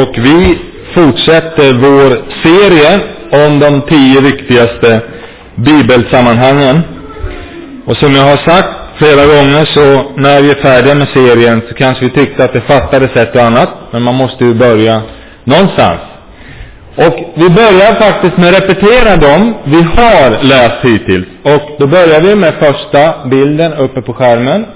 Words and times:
och 0.00 0.18
vi 0.18 0.58
fortsätter 0.94 1.72
vår 1.72 2.10
serie 2.42 3.00
om 3.30 3.60
de 3.60 3.80
tio 3.80 4.20
viktigaste 4.20 5.00
bibelsammanhangen. 5.54 6.80
Och 7.86 7.96
som 7.96 8.14
jag 8.14 8.22
har 8.22 8.36
sagt 8.36 8.68
flera 8.96 9.26
gånger 9.26 9.64
så 9.64 10.04
när 10.16 10.42
vi 10.42 10.50
är 10.50 10.54
färdiga 10.54 10.94
med 10.94 11.08
serien 11.08 11.62
så 11.68 11.74
kanske 11.74 12.04
vi 12.04 12.10
tyckte 12.10 12.44
att 12.44 12.52
det 12.52 12.60
fattades 12.60 13.16
ett 13.16 13.36
och 13.36 13.42
annat, 13.42 13.68
men 13.90 14.02
man 14.02 14.14
måste 14.14 14.44
ju 14.44 14.54
börja 14.54 15.02
någonstans. 15.44 16.00
Och 16.96 17.32
vi 17.34 17.50
börjar 17.50 17.94
faktiskt 17.94 18.36
med 18.36 18.54
att 18.54 18.62
repetera 18.62 19.16
dem 19.16 19.54
vi 19.64 19.82
har 19.82 20.42
läst 20.42 20.84
hittills. 20.84 21.26
Och 21.42 21.70
då 21.78 21.86
börjar 21.86 22.20
vi 22.20 22.34
med 22.34 22.54
första 22.54 23.26
bilden 23.26 23.72
uppe 23.72 24.02
på 24.02 24.12
skärmen. 24.12 24.66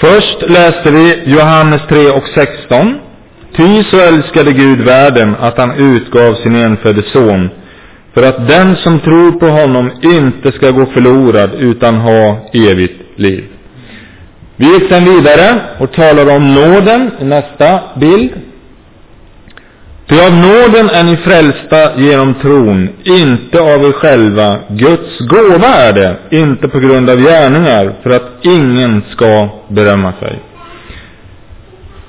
Först 0.00 0.42
läste 0.48 0.90
vi 0.90 1.22
Johannes 1.26 1.80
3 1.88 2.10
och 2.10 2.28
16. 2.34 2.98
Ty 3.56 3.82
så 3.82 4.00
älskade 4.00 4.52
Gud 4.52 4.80
världen 4.80 5.36
att 5.40 5.58
han 5.58 5.72
utgav 5.72 6.34
sin 6.34 6.54
enfödde 6.56 7.02
son 7.02 7.50
för 8.14 8.22
att 8.22 8.48
den 8.48 8.76
som 8.76 9.00
tror 9.00 9.32
på 9.32 9.46
honom 9.46 9.90
inte 10.02 10.52
ska 10.52 10.70
gå 10.70 10.86
förlorad 10.86 11.50
utan 11.58 11.96
ha 11.96 12.50
evigt 12.52 13.02
liv. 13.16 13.44
Vi 14.56 14.66
gick 14.66 14.88
sedan 14.88 15.04
vidare 15.04 15.60
och 15.78 15.92
talade 15.92 16.36
om 16.36 16.54
nåden 16.54 17.10
i 17.20 17.24
nästa 17.24 17.80
bild. 17.96 18.30
Ty 20.08 20.20
av 20.20 20.32
nåden 20.32 20.90
är 20.90 21.04
ni 21.04 21.16
frälsta 21.16 22.00
genom 22.00 22.34
tron, 22.34 22.88
inte 23.04 23.60
av 23.60 23.84
er 23.84 23.92
själva. 23.92 24.56
Guds 24.68 25.18
gåva 25.18 25.68
är 25.68 25.92
det, 25.92 26.16
inte 26.30 26.68
på 26.68 26.78
grund 26.78 27.10
av 27.10 27.16
gärningar, 27.16 27.92
för 28.02 28.10
att 28.10 28.28
ingen 28.42 29.02
ska 29.10 29.48
berömma 29.68 30.12
sig. 30.12 30.38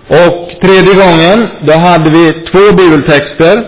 Och 0.09 0.61
tredje 0.61 0.93
gången, 0.93 1.47
då 1.59 1.73
hade 1.73 2.09
vi 2.09 2.33
två 2.51 2.71
bibeltexter. 2.71 3.63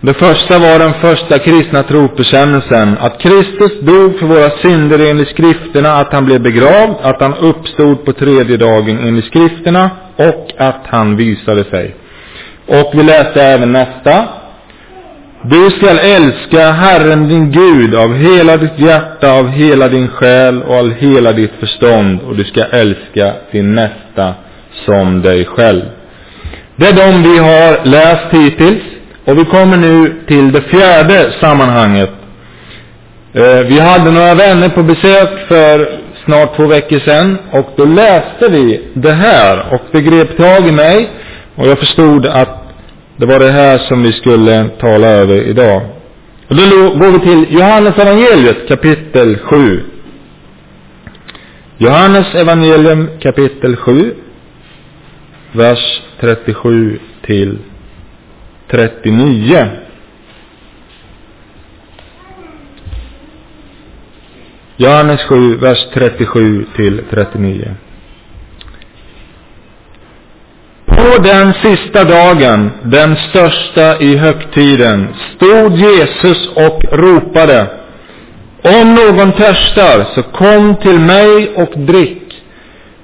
Det 0.00 0.14
första 0.14 0.58
var 0.58 0.78
den 0.78 0.94
första 0.94 1.38
kristna 1.38 1.82
trosbekännelsen. 1.82 2.96
att 3.00 3.18
Kristus 3.18 3.80
dog 3.80 4.18
för 4.18 4.26
våra 4.26 4.50
synder 4.50 5.10
enligt 5.10 5.28
skrifterna, 5.28 5.92
att 5.92 6.12
han 6.12 6.24
blev 6.24 6.40
begravd, 6.40 6.94
att 7.02 7.20
han 7.20 7.34
uppstod 7.34 8.04
på 8.04 8.12
tredje 8.12 8.56
dagen 8.56 8.98
enligt 8.98 9.24
skrifterna 9.24 9.90
och 10.16 10.52
att 10.58 10.80
han 10.86 11.16
visade 11.16 11.64
sig. 11.64 11.94
Och 12.66 12.90
vi 12.94 13.02
läste 13.02 13.42
även 13.42 13.72
nästa. 13.72 14.24
Du 15.42 15.70
skall 15.70 15.98
älska 15.98 16.70
Herren 16.70 17.28
din 17.28 17.50
Gud 17.50 17.94
av 17.94 18.14
hela 18.14 18.56
ditt 18.56 18.78
hjärta, 18.78 19.32
av 19.32 19.48
hela 19.48 19.88
din 19.88 20.08
själ 20.08 20.62
och 20.62 20.76
av 20.76 20.90
hela 20.90 21.32
ditt 21.32 21.52
förstånd 21.60 22.20
och 22.22 22.36
du 22.36 22.44
ska 22.44 22.64
älska 22.64 23.32
din 23.52 23.74
nästa 23.74 24.34
som 24.86 25.22
dig 25.22 25.44
själv. 25.44 25.82
Det 26.76 26.86
är 26.86 26.92
de 26.92 27.22
vi 27.22 27.38
har 27.38 27.84
läst 27.84 28.26
hittills 28.30 28.82
och 29.24 29.38
vi 29.38 29.44
kommer 29.44 29.76
nu 29.76 30.14
till 30.26 30.52
det 30.52 30.60
fjärde 30.60 31.32
sammanhanget. 31.40 32.10
Eh, 33.34 33.60
vi 33.66 33.80
hade 33.80 34.10
några 34.10 34.34
vänner 34.34 34.68
på 34.68 34.82
besök 34.82 35.48
för 35.48 35.98
snart 36.24 36.56
två 36.56 36.66
veckor 36.66 36.98
sedan 36.98 37.38
och 37.50 37.72
då 37.76 37.84
läste 37.84 38.48
vi 38.48 38.80
det 38.94 39.12
här 39.12 39.64
och 39.70 39.82
det 39.92 40.00
grep 40.00 40.36
tag 40.36 40.68
i 40.68 40.72
mig 40.72 41.10
och 41.54 41.66
jag 41.66 41.78
förstod 41.78 42.26
att 42.26 42.62
det 43.16 43.26
var 43.26 43.38
det 43.38 43.50
här 43.50 43.78
som 43.78 44.02
vi 44.02 44.12
skulle 44.12 44.68
tala 44.80 45.08
över 45.08 45.34
idag. 45.34 45.82
Och 46.48 46.56
då 46.56 46.64
går 46.94 47.10
vi 47.10 47.18
till 47.18 47.54
Johannes 47.58 47.98
evangeliet 47.98 48.68
kapitel 48.68 49.38
7. 49.38 49.80
Johannes 51.78 52.34
evangelium 52.34 53.08
kapitel 53.20 53.76
7, 53.76 54.14
vers 55.52 56.02
37 56.20 56.98
till 57.26 57.58
39. 58.70 59.68
Johannes 64.76 65.20
7, 65.22 65.56
vers 65.56 65.78
37 65.94 66.66
till 66.76 67.02
39. 67.10 67.74
På 70.86 71.18
den 71.22 71.52
sista 71.52 72.04
dagen, 72.04 72.70
den 72.82 73.16
största 73.16 74.00
i 74.00 74.16
högtiden, 74.16 75.08
stod 75.36 75.72
Jesus 75.72 76.48
och 76.54 76.84
ropade. 76.92 77.66
Om 78.62 78.94
någon 78.94 79.32
törstar, 79.32 80.06
så 80.14 80.22
kom 80.22 80.76
till 80.76 80.98
mig 80.98 81.52
och 81.56 81.78
drick. 81.78 82.21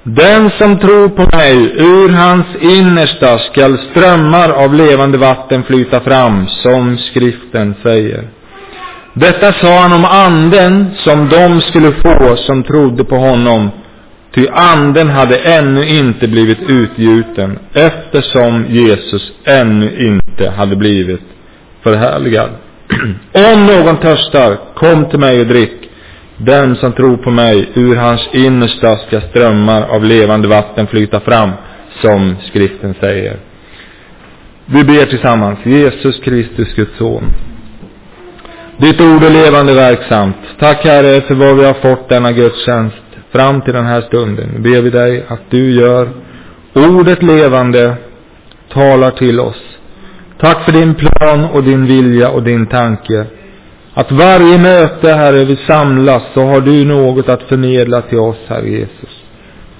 Den 0.03 0.49
som 0.49 0.77
tror 0.77 1.09
på 1.09 1.37
mig, 1.37 1.55
ur 1.77 2.09
hans 2.09 2.45
innersta 2.61 3.39
skall 3.39 3.77
strömmar 3.77 4.49
av 4.49 4.73
levande 4.73 5.17
vatten 5.17 5.63
flyta 5.63 5.99
fram, 5.99 6.47
som 6.47 6.97
skriften 6.97 7.75
säger. 7.83 8.23
Detta 9.13 9.53
sa 9.53 9.79
han 9.79 9.93
om 9.93 10.05
anden 10.05 10.87
som 10.95 11.29
de 11.29 11.61
skulle 11.61 11.91
få 11.91 12.35
som 12.35 12.63
trodde 12.63 13.03
på 13.03 13.15
honom. 13.15 13.69
Ty 14.35 14.47
anden 14.51 15.09
hade 15.09 15.37
ännu 15.37 15.87
inte 15.87 16.27
blivit 16.27 16.59
utgjuten 16.67 17.59
eftersom 17.73 18.65
Jesus 18.69 19.31
ännu 19.45 20.07
inte 20.07 20.49
hade 20.49 20.75
blivit 20.75 21.21
förhärligad. 21.83 22.49
Om 23.53 23.65
någon 23.65 23.97
törstar, 23.97 24.57
kom 24.75 25.05
till 25.05 25.19
mig 25.19 25.41
och 25.41 25.47
drick. 25.47 25.88
Den 26.41 26.75
som 26.75 26.93
tror 26.93 27.17
på 27.17 27.31
mig, 27.31 27.69
ur 27.75 27.95
hans 27.95 28.29
innersta 28.33 28.97
ska 28.97 29.21
strömmar 29.21 29.81
av 29.81 30.03
levande 30.03 30.47
vatten 30.47 30.87
flyta 30.87 31.19
fram, 31.19 31.49
som 32.01 32.35
skriften 32.41 32.93
säger. 32.99 33.37
Vi 34.65 34.83
ber 34.83 35.05
tillsammans. 35.05 35.59
Jesus 35.65 36.19
Kristus, 36.19 36.75
Guds 36.75 36.97
son. 36.97 37.23
Ditt 38.77 39.01
ord 39.01 39.23
är 39.23 39.29
levande 39.29 39.73
verksamt. 39.73 40.35
Tack 40.59 40.85
Herre 40.85 41.21
för 41.21 41.35
vad 41.35 41.57
vi 41.57 41.65
har 41.65 41.73
fått 41.73 42.09
denna 42.09 42.31
gudstjänst 42.31 43.03
fram 43.31 43.61
till 43.61 43.73
den 43.73 43.85
här 43.85 44.01
stunden. 44.01 44.49
Nu 44.53 44.59
ber 44.59 44.81
vi 44.81 44.89
dig 44.89 45.25
att 45.27 45.41
du 45.49 45.71
gör 45.71 46.09
ordet 46.73 47.23
levande, 47.23 47.93
talar 48.73 49.11
till 49.11 49.39
oss. 49.39 49.77
Tack 50.39 50.65
för 50.65 50.71
din 50.71 50.95
plan 50.95 51.45
och 51.45 51.63
din 51.63 51.85
vilja 51.85 52.29
och 52.29 52.43
din 52.43 52.65
tanke. 52.65 53.25
Att 53.99 54.11
varje 54.11 54.57
möte, 54.57 55.13
Herre, 55.13 55.45
vi 55.45 55.55
samlas 55.55 56.23
så 56.33 56.41
har 56.45 56.61
du 56.61 56.85
något 56.85 57.29
att 57.29 57.43
förmedla 57.43 58.01
till 58.01 58.19
oss, 58.19 58.37
Herre 58.47 58.69
Jesus. 58.69 59.23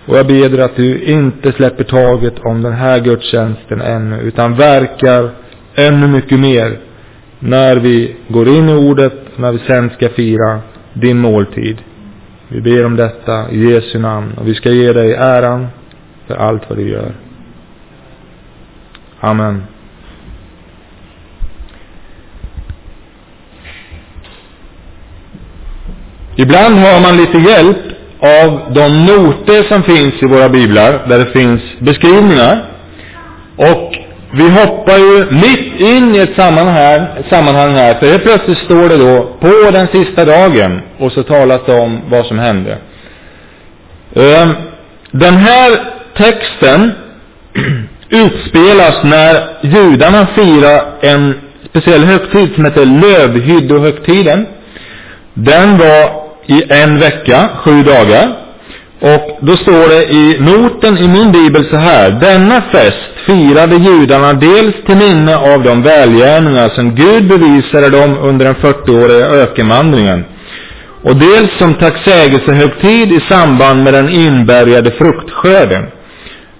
Och 0.06 0.18
jag 0.18 0.28
ber 0.28 0.50
dig 0.50 0.62
att 0.62 0.75
du 0.75 1.03
inte 1.03 1.52
släpper 1.52 1.84
taget 1.84 2.40
om 2.40 2.62
den 2.62 2.74
här 2.74 3.00
gudstjänsten 3.00 3.81
ännu, 3.81 4.19
utan 4.22 4.56
verkar 4.56 5.30
ännu 5.75 6.07
mycket 6.07 6.40
mer 6.40 6.80
när 7.40 7.75
vi 7.75 8.16
går 8.28 8.47
in 8.47 8.69
i 8.69 8.74
ordet, 8.74 9.13
när 9.35 9.52
vi 9.52 9.59
sen 9.59 9.90
ska 9.90 10.09
fira 10.09 10.59
din 10.94 11.18
måltid. 11.18 11.78
Vi 12.47 12.62
ber 12.62 12.86
om 12.86 12.96
detta 12.96 13.51
i 13.51 13.72
Jesu 13.72 14.00
namn 14.00 14.34
och 14.38 14.47
vi 14.47 14.53
ska 14.53 14.69
ge 14.69 14.94
dig 14.94 15.13
äran 15.13 15.68
för 16.28 16.36
allt 16.36 16.69
vad 16.69 16.78
du 16.78 16.90
gör. 16.90 17.12
Amen. 19.19 19.63
Ibland 26.44 26.76
har 26.80 27.00
man 27.00 27.18
lite 27.18 27.38
hjälp 27.38 27.78
av 28.20 28.74
de 28.74 29.06
noter 29.06 29.64
som 29.64 29.84
finns 29.84 30.14
i 30.24 30.26
våra 30.26 30.50
biblar, 30.50 31.00
där 31.08 31.20
det 31.20 31.32
finns 31.40 31.62
beskrivningar. 31.80 32.66
Och 33.56 33.96
vi 34.32 34.50
hoppar 34.50 34.98
ju 34.98 35.26
mitt 35.32 35.80
in 35.82 36.16
i 36.16 36.20
ett 36.20 36.36
sammanhang, 36.36 37.06
sammanhang 37.30 37.74
här, 37.74 37.94
för 37.94 38.08
helt 38.08 38.24
plötsligt 38.24 38.58
står 38.58 38.90
det 38.90 38.98
då 38.98 39.28
på 39.40 39.72
den 39.72 39.88
sista 39.88 40.26
dagen 40.26 40.82
och 40.98 41.12
så 41.12 41.24
talas 41.24 41.62
det 41.66 41.80
om 41.82 42.02
vad 42.10 42.26
som 42.26 42.40
hände. 42.40 42.78
Ehm, 44.16 44.50
den 45.12 45.36
här 45.38 45.80
texten 46.18 46.92
utspelas 48.10 49.04
när 49.04 49.48
judarna 49.62 50.28
firar 50.36 50.81
en 51.02 51.34
speciell 51.69 52.04
högtid 52.04 52.56
som 52.56 52.66
heter 52.66 52.86
lövhyddohögtiden. 52.86 54.46
Den 55.34 55.78
var 55.78 56.29
i 56.56 56.63
en 56.69 57.00
vecka, 57.00 57.50
sju 57.63 57.84
dagar. 57.84 58.28
Och 59.00 59.38
då 59.42 59.56
står 59.57 59.90
det 59.90 60.04
i 60.12 60.38
noten 60.40 60.98
i 60.98 61.07
min 61.07 61.31
bibel 61.31 61.66
så 61.66 61.78
här. 61.78 62.12
Denna 62.12 62.62
fest 62.62 63.10
firade 63.25 63.75
judarna 63.75 64.34
dels 64.34 64.75
till 64.86 64.98
minne 64.98 65.38
av 65.38 65.63
de 65.63 65.81
välgärningar 65.81 66.69
som 66.69 66.96
Gud 66.96 67.28
bevisade 67.28 67.90
dem 67.90 68.18
under 68.22 68.46
den 68.46 68.56
40-åriga 68.56 69.25
ökenvandringen. 69.25 70.25
Och 71.01 71.16
dels 71.16 71.57
som 71.57 71.74
tacksägelsehögtid 71.74 73.12
i 73.12 73.19
samband 73.19 73.84
med 73.84 73.94
den 73.94 74.10
inbärgade 74.10 74.92
fruktskörden. 74.92 75.86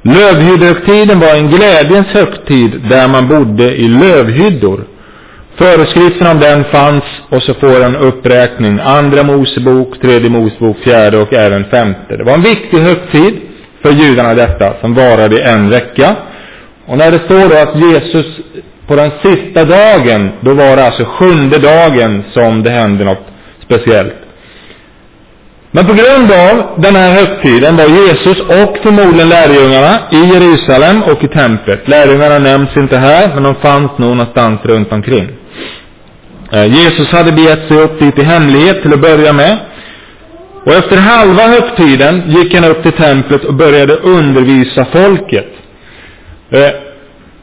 Lövhyddehögtiden 0.02 1.20
var 1.20 1.36
en 1.36 1.50
glädjens 1.50 2.08
högtid 2.08 2.82
där 2.90 3.08
man 3.08 3.28
bodde 3.28 3.76
i 3.76 3.88
lövhyddor. 3.88 4.84
Föreskriften 5.60 6.28
om 6.28 6.40
den 6.40 6.64
fanns 6.64 7.04
och 7.30 7.44
så 7.44 7.54
får 7.54 7.84
en 7.84 7.96
uppräkning. 7.96 8.80
Andra 8.84 9.24
Mosebok, 9.24 10.02
tredje 10.02 10.30
Mosebok, 10.30 10.78
fjärde 10.80 11.18
och 11.18 11.34
även 11.34 11.66
femte. 11.66 12.18
Det 12.18 12.24
var 12.24 12.34
en 12.34 12.42
viktig 12.42 12.78
högtid 12.78 13.42
för 13.82 13.92
judarna 13.92 14.34
detta 14.34 14.74
som 14.82 14.94
varade 14.94 15.36
i 15.36 15.42
en 15.42 15.70
vecka. 15.70 16.16
Och 16.86 16.98
när 16.98 17.12
det 17.12 17.20
står 17.20 17.50
då 17.50 17.56
att 17.56 17.76
Jesus 17.76 18.26
på 18.88 18.96
den 18.96 19.12
sista 19.22 19.66
dagen, 19.66 20.30
då 20.42 20.54
var 20.54 20.76
det 20.76 20.86
alltså 20.86 21.06
sjunde 21.06 21.58
dagen 21.58 22.24
som 22.34 22.64
det 22.64 22.70
hände 22.70 23.04
något 23.04 23.26
speciellt. 23.66 24.16
Men 25.72 25.86
på 25.86 25.94
grund 25.94 26.32
av 26.32 26.82
den 26.82 26.96
här 26.96 27.12
högtiden 27.14 27.78
var 27.78 27.86
Jesus 27.86 28.40
och 28.40 28.78
förmodligen 28.84 29.30
lärjungarna 29.30 30.00
i 30.12 30.18
Jerusalem 30.34 31.04
och 31.04 31.24
i 31.24 31.28
templet. 31.28 31.88
Lärjungarna 31.88 32.40
nämns 32.40 32.78
inte 32.78 32.98
här, 32.98 33.32
men 33.34 33.44
de 33.44 33.56
fanns 33.56 33.92
nog 33.98 34.18
någonstans 34.18 34.60
runt 34.64 34.94
omkring. 34.94 35.39
Eh, 36.52 36.66
Jesus 36.66 37.12
hade 37.12 37.32
begett 37.32 37.68
sig 37.68 37.78
upp 37.78 38.00
dit 38.00 38.20
i 38.20 38.24
hemlighet 38.24 38.82
till 38.82 38.94
att 38.94 39.02
börja 39.02 39.34
med. 39.34 39.58
Och 40.66 40.74
efter 40.74 40.98
halva 40.98 41.44
högtiden 41.44 42.24
gick 42.28 42.54
han 42.54 42.64
upp 42.64 42.84
till 42.84 42.92
templet 42.92 43.44
och 43.44 43.54
började 43.54 43.96
undervisa 43.96 44.86
folket. 44.86 45.54
Eh, 46.50 46.70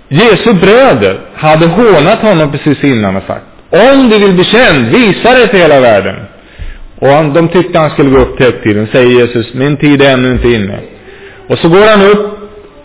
Jesu 0.08 0.53
bröder 0.53 1.20
hade 1.35 1.67
hånat 1.67 2.19
honom 2.19 2.53
precis 2.53 2.85
innan 2.85 3.17
och 3.17 3.23
sagt, 3.26 3.44
om 3.70 4.08
du 4.08 4.19
vill 4.19 4.35
bli 4.35 4.44
känd, 4.44 4.87
visa 4.87 5.35
dig 5.35 5.49
för 5.49 5.58
hela 5.58 5.81
världen. 5.81 6.17
Och 6.99 7.08
han, 7.08 7.32
de 7.32 7.49
tyckte 7.49 7.79
han 7.79 7.91
skulle 7.91 8.11
gå 8.11 8.19
upp 8.19 8.37
till 8.37 8.47
högtiden. 8.47 8.88
Säger 8.93 9.20
Jesus, 9.20 9.55
min 9.55 9.76
tid 9.76 10.03
är 10.03 10.12
ännu 10.12 10.32
inte 10.32 10.49
inne. 10.49 10.79
Och 11.49 11.58
så 11.58 11.69
går 11.69 11.87
han 11.87 12.03
upp 12.03 12.38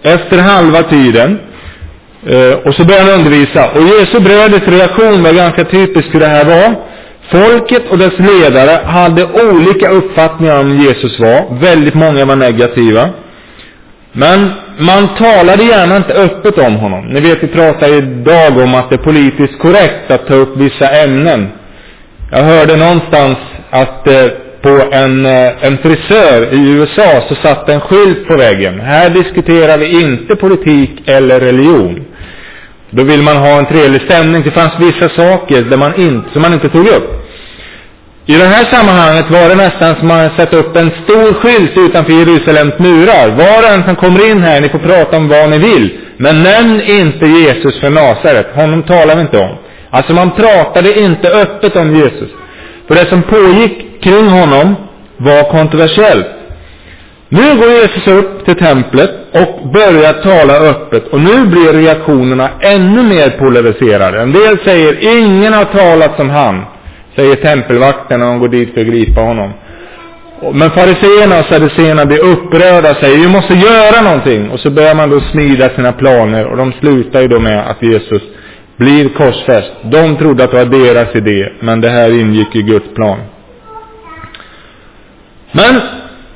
efter 0.03 0.37
halva 0.37 0.83
tiden. 0.83 1.39
Eh, 2.27 2.53
och 2.67 2.75
så 2.75 2.85
börjar 2.85 3.01
han 3.01 3.19
undervisa. 3.19 3.69
Och 3.71 3.81
Jesu 3.81 4.19
bröders 4.19 4.67
reaktion 4.67 5.23
var 5.23 5.33
ganska 5.33 5.63
typisk 5.63 6.07
hur 6.13 6.19
det 6.19 6.27
här 6.27 6.45
var. 6.45 6.75
Folket 7.31 7.83
och 7.89 7.97
dess 7.97 8.19
ledare 8.19 8.79
hade 8.85 9.25
olika 9.25 9.89
uppfattningar 9.89 10.59
om 10.59 10.77
Jesus 10.77 11.19
var. 11.19 11.59
Väldigt 11.59 11.93
många 11.93 12.25
var 12.25 12.35
negativa. 12.35 13.09
Men 14.11 14.51
man 14.77 15.07
talade 15.15 15.63
gärna 15.63 15.97
inte 15.97 16.13
öppet 16.13 16.57
om 16.57 16.75
honom. 16.75 17.05
Ni 17.05 17.19
vet, 17.19 17.43
vi 17.43 17.47
pratar 17.47 17.93
idag 17.97 18.57
om 18.57 18.75
att 18.75 18.89
det 18.89 18.95
är 18.95 19.03
politiskt 19.03 19.59
korrekt 19.59 20.11
att 20.11 20.27
ta 20.27 20.33
upp 20.33 20.57
vissa 20.57 20.89
ämnen. 20.89 21.47
Jag 22.31 22.43
hörde 22.43 22.75
någonstans 22.75 23.37
att 23.69 24.07
eh, 24.07 24.25
på 24.61 24.81
en, 24.91 25.25
eh, 25.25 25.65
en 25.65 25.77
frisör 25.77 26.53
i 26.53 26.69
USA 26.69 27.21
så 27.29 27.35
satt 27.35 27.69
en 27.69 27.81
skylt 27.81 28.27
på 28.27 28.37
väggen. 28.37 28.79
Här 28.79 29.09
diskuterar 29.09 29.77
vi 29.77 30.01
inte 30.01 30.35
politik 30.35 30.91
eller 31.05 31.39
religion. 31.39 32.05
Då 32.91 33.03
vill 33.03 33.21
man 33.21 33.37
ha 33.37 33.57
en 33.59 33.65
trevlig 33.65 34.01
stämning. 34.01 34.41
Det 34.45 34.51
fanns 34.51 34.73
vissa 34.79 35.09
saker 35.09 35.61
där 35.61 35.77
man 35.77 35.95
inte, 35.95 36.31
som 36.33 36.41
man 36.41 36.53
inte 36.53 36.69
tog 36.69 36.87
upp. 36.87 37.07
I 38.25 38.33
det 38.33 38.45
här 38.45 38.63
sammanhanget 38.63 39.31
var 39.31 39.49
det 39.49 39.55
nästan 39.55 39.95
som 39.95 40.07
man 40.07 40.29
satt 40.37 40.53
upp 40.53 40.75
en 40.75 40.91
stor 41.03 41.33
skylt 41.33 41.77
utanför 41.77 42.13
Jerusalems 42.13 42.79
murar. 42.79 43.27
Var 43.29 43.63
och 43.63 43.73
en 43.73 43.83
som 43.83 43.95
kommer 43.95 44.31
in 44.31 44.41
här, 44.43 44.61
ni 44.61 44.69
får 44.69 44.79
prata 44.79 45.17
om 45.17 45.27
vad 45.27 45.49
ni 45.49 45.57
vill. 45.57 45.97
Men 46.17 46.43
nämn 46.43 46.81
inte 46.81 47.25
Jesus 47.25 47.79
för 47.79 47.89
Nasaret. 47.89 48.47
Honom 48.55 48.83
talar 48.83 49.15
vi 49.15 49.21
inte 49.21 49.37
om. 49.37 49.57
Alltså 49.89 50.13
man 50.13 50.31
pratade 50.31 50.99
inte 50.99 51.29
öppet 51.29 51.75
om 51.75 51.95
Jesus. 51.95 52.29
För 52.87 52.95
det 52.95 53.05
som 53.05 53.21
pågick 53.21 54.03
kring 54.03 54.27
honom 54.27 54.75
var 55.17 55.43
kontroversiellt. 55.51 56.27
Nu 57.33 57.57
går 57.57 57.71
Jesus 57.71 58.07
upp 58.07 58.45
till 58.45 58.55
templet 58.55 59.11
och 59.31 59.67
börjar 59.67 60.13
tala 60.13 60.53
öppet 60.53 61.07
och 61.07 61.19
nu 61.19 61.45
blir 61.45 61.73
reaktionerna 61.73 62.49
ännu 62.59 63.03
mer 63.03 63.29
polariserade. 63.29 64.21
En 64.21 64.31
del 64.31 64.57
säger 64.59 65.17
ingen 65.17 65.53
har 65.53 65.65
talat 65.65 66.15
som 66.15 66.29
han, 66.29 66.61
säger 67.15 67.35
tempelvakten 67.35 68.19
när 68.19 68.27
de 68.27 68.39
går 68.39 68.47
dit 68.47 68.73
för 68.73 68.81
att 68.81 68.87
gripa 68.87 69.21
honom. 69.21 69.51
Men 70.53 70.69
fariseerna 70.69 71.39
och 71.39 71.45
saduceerna 71.45 72.05
blir 72.05 72.25
upprörda 72.25 72.91
och 72.91 72.97
säger 72.97 73.17
vi 73.17 73.27
måste 73.27 73.53
göra 73.53 74.01
någonting. 74.01 74.49
Och 74.49 74.59
så 74.59 74.69
börjar 74.69 74.95
man 74.95 75.09
då 75.09 75.19
smida 75.19 75.69
sina 75.69 75.91
planer 75.91 76.45
och 76.45 76.57
de 76.57 76.71
slutar 76.71 77.21
ju 77.21 77.27
då 77.27 77.39
med 77.39 77.69
att 77.69 77.83
Jesus 77.83 78.21
blir 78.77 79.09
korsfäst. 79.09 79.71
De 79.81 80.17
trodde 80.17 80.43
att 80.43 80.51
det 80.51 80.65
var 80.65 80.65
deras 80.65 81.15
idé, 81.15 81.51
men 81.59 81.81
det 81.81 81.89
här 81.89 82.19
ingick 82.19 82.55
i 82.55 82.61
Guds 82.61 82.95
plan. 82.95 83.17
Men 85.51 85.81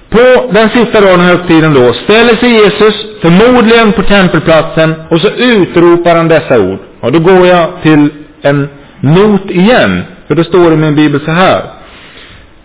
på 0.09 0.51
den 0.51 0.69
sista 0.69 1.01
dagen 1.01 1.19
av 1.19 1.25
högtiden 1.25 1.73
då 1.73 1.93
ställer 1.93 2.35
sig 2.35 2.49
Jesus 2.49 3.05
förmodligen 3.21 3.91
på 3.91 4.03
tempelplatsen 4.03 4.93
och 5.09 5.21
så 5.21 5.29
utropar 5.29 6.15
han 6.15 6.27
dessa 6.27 6.59
ord. 6.59 6.79
Och 6.99 7.11
då 7.11 7.19
går 7.19 7.47
jag 7.47 7.67
till 7.83 8.09
en 8.41 8.69
not 8.99 9.51
igen, 9.51 10.03
för 10.27 10.35
då 10.35 10.43
står 10.43 10.69
det 10.69 10.73
i 10.73 10.77
min 10.77 10.95
bibel 10.95 11.21
så 11.25 11.31
här. 11.31 11.61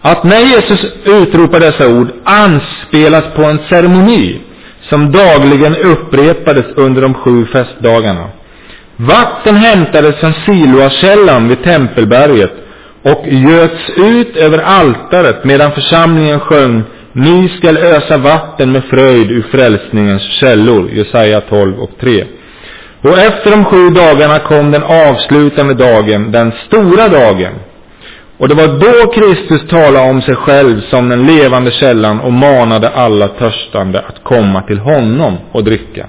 Att 0.02 0.24
när 0.24 0.40
Jesus 0.40 0.84
utropar 1.04 1.60
dessa 1.60 1.88
ord 1.88 2.08
anspelas 2.24 3.24
på 3.36 3.44
en 3.44 3.58
ceremoni 3.68 4.40
som 4.80 5.12
dagligen 5.12 5.76
upprepades 5.76 6.64
under 6.76 7.02
de 7.02 7.14
sju 7.14 7.46
festdagarna. 7.46 8.28
Vatten 8.96 9.56
hämtades 9.56 10.16
från 10.16 10.32
Siloakällan 10.46 11.48
vid 11.48 11.62
Tempelberget 11.64 12.52
och 13.02 13.24
göts 13.26 13.90
ut 13.96 14.36
över 14.36 14.58
altaret 14.58 15.44
medan 15.44 15.72
församlingen 15.72 16.40
sjöng 16.40 16.82
ni 17.12 17.48
skall 17.48 17.76
ösa 17.76 18.16
vatten 18.16 18.72
med 18.72 18.84
fröjd 18.84 19.30
ur 19.30 19.42
frälsningens 19.42 20.22
källor, 20.22 20.90
Jesaja 20.90 21.40
12 21.40 21.78
och 21.78 21.90
3. 22.00 22.24
Och 23.02 23.18
efter 23.18 23.50
de 23.50 23.64
sju 23.64 23.90
dagarna 23.90 24.38
kom 24.38 24.70
den 24.70 24.82
avslutande 24.82 25.74
dagen, 25.74 26.32
den 26.32 26.52
stora 26.66 27.08
dagen. 27.08 27.52
Och 28.38 28.48
det 28.48 28.54
var 28.54 28.66
då 28.66 29.12
Kristus 29.12 29.68
talade 29.68 30.10
om 30.10 30.22
sig 30.22 30.34
själv 30.34 30.80
som 30.90 31.08
den 31.08 31.26
levande 31.26 31.70
källan 31.70 32.20
och 32.20 32.32
manade 32.32 32.88
alla 32.88 33.28
törstande 33.28 34.00
att 34.00 34.24
komma 34.24 34.62
till 34.62 34.78
honom 34.78 35.36
och 35.52 35.64
dricka. 35.64 36.06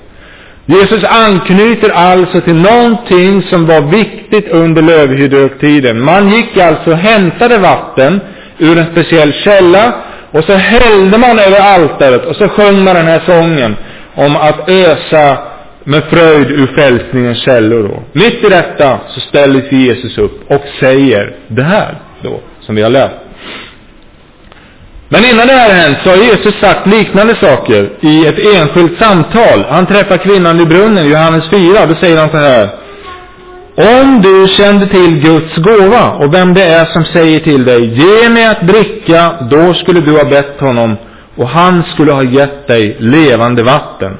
Jesus 0.65 1.03
anknyter 1.03 1.89
alltså 1.89 2.41
till 2.41 2.55
någonting 2.55 3.41
som 3.41 3.65
var 3.65 3.81
viktigt 3.81 4.47
under 4.47 4.81
lövhyddohögtiden. 4.81 6.01
Man 6.01 6.29
gick 6.29 6.57
alltså 6.57 6.91
och 6.91 6.97
hämtade 6.97 7.57
vatten 7.57 8.19
ur 8.57 8.77
en 8.77 8.85
speciell 8.91 9.33
källa 9.33 9.93
och 10.31 10.43
så 10.43 10.53
hällde 10.53 11.17
man 11.17 11.39
över 11.39 11.59
altaret 11.59 12.25
och 12.25 12.35
så 12.35 12.47
sjöng 12.47 12.83
man 12.83 12.95
den 12.95 13.07
här 13.07 13.21
sången 13.25 13.75
om 14.15 14.35
att 14.35 14.69
ösa 14.69 15.37
med 15.83 16.03
fröjd 16.03 16.51
ur 16.51 16.67
frälsningens 16.67 17.43
källor 17.43 17.83
då. 17.83 18.03
Mitt 18.19 18.43
i 18.43 18.49
detta 18.49 18.99
så 19.07 19.19
ställer 19.19 19.61
sig 19.61 19.85
Jesus 19.85 20.17
upp 20.17 20.51
och 20.51 20.63
säger 20.79 21.35
det 21.47 21.63
här 21.63 21.95
då, 22.21 22.39
som 22.59 22.75
vi 22.75 22.81
har 22.81 22.89
läst. 22.89 23.15
Men 25.09 25.25
innan 25.25 25.47
det 25.47 25.53
här 25.53 25.73
hänt 25.73 25.97
så 26.03 26.09
har 26.09 26.17
Jesus 26.17 26.59
sagt 26.59 26.87
liknande 26.87 27.35
saker 27.35 27.89
i 28.01 28.27
ett 28.27 28.55
enskilt 28.55 28.99
samtal. 28.99 29.65
Han 29.69 29.85
träffar 29.85 30.17
kvinnan 30.17 30.59
i 30.59 30.65
brunnen, 30.65 31.09
Johannes 31.09 31.49
4. 31.49 31.85
Då 31.85 31.95
säger 31.95 32.17
han 32.17 32.29
så 32.29 32.37
här. 32.37 32.69
Om 33.75 34.21
du 34.21 34.47
kände 34.47 34.87
till 34.87 35.19
Guds 35.19 35.55
gåva 35.55 36.11
och 36.11 36.33
vem 36.33 36.53
det 36.53 36.63
är 36.63 36.85
som 36.85 37.05
säger 37.05 37.39
till 37.39 37.65
dig, 37.65 37.85
ge 37.85 38.29
mig 38.29 38.45
att 38.45 38.67
dricka, 38.67 39.31
då 39.49 39.73
skulle 39.73 40.01
du 40.01 40.11
ha 40.11 40.23
bett 40.23 40.59
honom 40.59 40.97
och 41.35 41.47
han 41.47 41.83
skulle 41.83 42.11
ha 42.11 42.23
gett 42.23 42.67
dig 42.67 42.95
levande 42.99 43.63
vatten. 43.63 44.17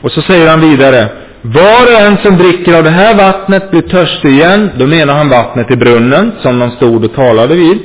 Och 0.00 0.12
så 0.12 0.22
säger 0.22 0.50
han 0.50 0.60
vidare, 0.60 1.08
var 1.42 1.82
och 1.94 2.00
en 2.00 2.16
som 2.18 2.36
dricker 2.36 2.78
av 2.78 2.84
det 2.84 2.90
här 2.90 3.14
vattnet 3.14 3.70
blir 3.70 3.82
törstig 3.82 4.28
igen, 4.28 4.70
då 4.76 4.86
menar 4.86 5.14
han 5.14 5.28
vattnet 5.28 5.70
i 5.70 5.76
brunnen 5.76 6.32
som 6.42 6.58
de 6.58 6.70
stod 6.70 7.04
och 7.04 7.14
talade 7.14 7.54
vid. 7.54 7.78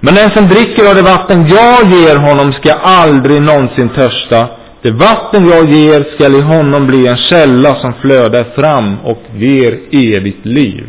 Men 0.00 0.14
den 0.14 0.30
som 0.30 0.48
dricker 0.48 0.88
av 0.88 0.94
det 0.94 1.02
vatten 1.02 1.48
jag 1.48 1.90
ger 1.90 2.16
honom 2.16 2.52
ska 2.52 2.72
aldrig 2.72 3.42
någonsin 3.42 3.88
törsta. 3.88 4.46
Det 4.82 4.90
vatten 4.90 5.48
jag 5.48 5.64
ger 5.64 6.04
skall 6.14 6.34
i 6.34 6.40
honom 6.40 6.86
bli 6.86 7.06
en 7.06 7.16
källa 7.16 7.74
som 7.74 7.92
flödar 8.00 8.44
fram 8.54 8.96
och 9.04 9.22
ger 9.34 9.78
evigt 9.90 10.46
liv. 10.46 10.84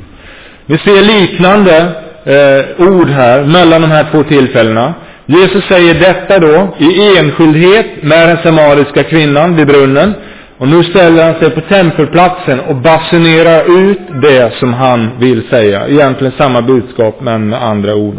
Vi 0.66 0.78
ser 0.78 1.02
liknande 1.02 1.78
eh, 2.26 2.88
ord 2.88 3.10
här 3.10 3.44
mellan 3.44 3.82
de 3.82 3.92
här 3.92 4.06
två 4.12 4.24
tillfällena. 4.24 4.94
Jesus 5.26 5.64
säger 5.66 5.94
detta 5.94 6.40
då 6.40 6.76
i 6.78 7.18
enskildhet 7.18 8.04
med 8.04 8.30
den 8.30 8.38
samariska 8.38 9.04
kvinnan 9.04 9.56
vid 9.56 9.68
brunnen. 9.68 10.14
Och 10.58 10.68
nu 10.68 10.84
ställer 10.84 11.24
han 11.24 11.40
sig 11.40 11.50
på 11.50 11.62
tempelplatsen 11.62 12.60
och 12.60 12.76
basunerar 12.76 13.90
ut 13.90 14.00
det 14.22 14.54
som 14.54 14.74
han 14.74 15.10
vill 15.20 15.48
säga. 15.50 15.88
Egentligen 15.88 16.34
samma 16.38 16.62
budskap 16.62 17.22
men 17.22 17.50
med 17.50 17.64
andra 17.64 17.96
ord. 17.96 18.18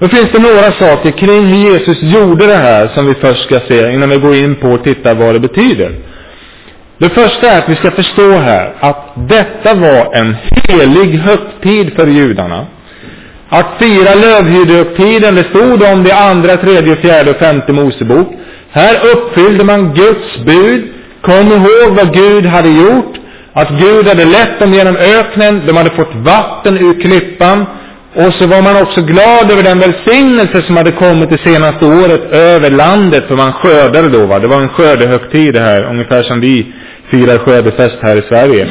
Nu 0.00 0.08
finns 0.08 0.30
det 0.32 0.38
några 0.38 0.72
saker 0.72 1.10
kring 1.10 1.46
hur 1.46 1.72
Jesus 1.72 2.02
gjorde 2.02 2.46
det 2.46 2.56
här 2.56 2.88
som 2.94 3.06
vi 3.06 3.14
först 3.14 3.44
ska 3.44 3.60
se 3.60 3.92
innan 3.92 4.10
vi 4.10 4.16
går 4.16 4.34
in 4.34 4.54
på 4.54 4.68
och 4.68 4.84
tittar 4.84 5.14
vad 5.14 5.34
det 5.34 5.40
betyder. 5.40 5.92
Det 6.98 7.08
första 7.08 7.50
är 7.50 7.58
att 7.58 7.68
vi 7.68 7.74
ska 7.74 7.90
förstå 7.90 8.30
här 8.32 8.72
att 8.80 9.12
detta 9.14 9.74
var 9.74 10.14
en 10.14 10.36
helig 10.68 11.18
högtid 11.18 11.92
för 11.96 12.06
judarna. 12.06 12.66
Att 13.48 13.66
fira 13.78 14.14
lövhyddehögtiden, 14.14 15.34
det 15.34 15.44
stod 15.44 15.82
om 15.82 16.04
det 16.04 16.12
andra, 16.12 16.56
tredje, 16.56 16.96
fjärde 16.96 17.30
och 17.30 17.36
femte 17.36 17.72
Mosebok. 17.72 18.28
Här 18.70 18.96
uppfyllde 19.14 19.64
man 19.64 19.94
Guds 19.94 20.38
bud, 20.38 20.88
kom 21.20 21.52
ihåg 21.52 21.90
vad 21.96 22.14
Gud 22.14 22.46
hade 22.46 22.68
gjort, 22.68 23.14
att 23.52 23.70
Gud 23.70 24.06
hade 24.08 24.24
lett 24.24 24.58
dem 24.58 24.74
genom 24.74 24.96
öknen, 24.96 25.62
de 25.66 25.76
hade 25.76 25.90
fått 25.90 26.14
vatten 26.14 26.78
ur 26.78 27.00
klippan, 27.00 27.66
och 28.22 28.34
så 28.34 28.46
var 28.46 28.62
man 28.62 28.82
också 28.82 29.00
glad 29.02 29.50
över 29.50 29.62
den 29.62 29.78
välsignelse 29.78 30.62
som 30.62 30.76
hade 30.76 30.92
kommit 30.92 31.30
det 31.30 31.38
senaste 31.38 31.84
året 31.86 32.32
över 32.32 32.70
landet, 32.70 33.24
för 33.28 33.36
man 33.36 33.52
skördade 33.52 34.08
då, 34.08 34.26
va. 34.26 34.38
Det 34.38 34.46
var 34.46 34.60
en 34.60 34.68
skördehögtid 34.68 35.54
det 35.54 35.60
här, 35.60 35.84
ungefär 35.84 36.22
som 36.22 36.40
vi 36.40 36.66
firar 37.10 37.38
skördefest 37.38 37.96
här 38.00 38.16
i 38.16 38.22
Sverige. 38.22 38.68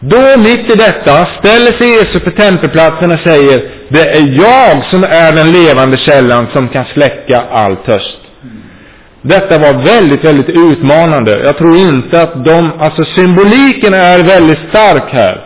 Då 0.00 0.36
mitt 0.36 0.70
i 0.70 0.74
detta 0.74 1.26
ställer 1.38 1.72
sig 1.72 1.88
Jesus 1.88 2.22
på 2.22 2.30
tempelplatsen 2.30 3.10
och 3.12 3.18
säger 3.20 3.62
Det 3.88 4.10
är 4.10 4.42
jag 4.42 4.84
som 4.84 5.04
är 5.04 5.32
den 5.32 5.52
levande 5.52 5.96
källan 5.96 6.46
som 6.52 6.68
kan 6.68 6.84
släcka 6.84 7.42
all 7.52 7.76
törst. 7.76 8.18
Detta 9.22 9.58
var 9.58 9.72
väldigt, 9.72 10.24
väldigt 10.24 10.48
utmanande. 10.48 11.40
Jag 11.44 11.58
tror 11.58 11.76
inte 11.76 12.22
att 12.22 12.44
de, 12.44 12.70
alltså 12.78 13.04
symboliken 13.04 13.94
är 13.94 14.18
väldigt 14.18 14.58
stark 14.68 15.12
här. 15.12 15.40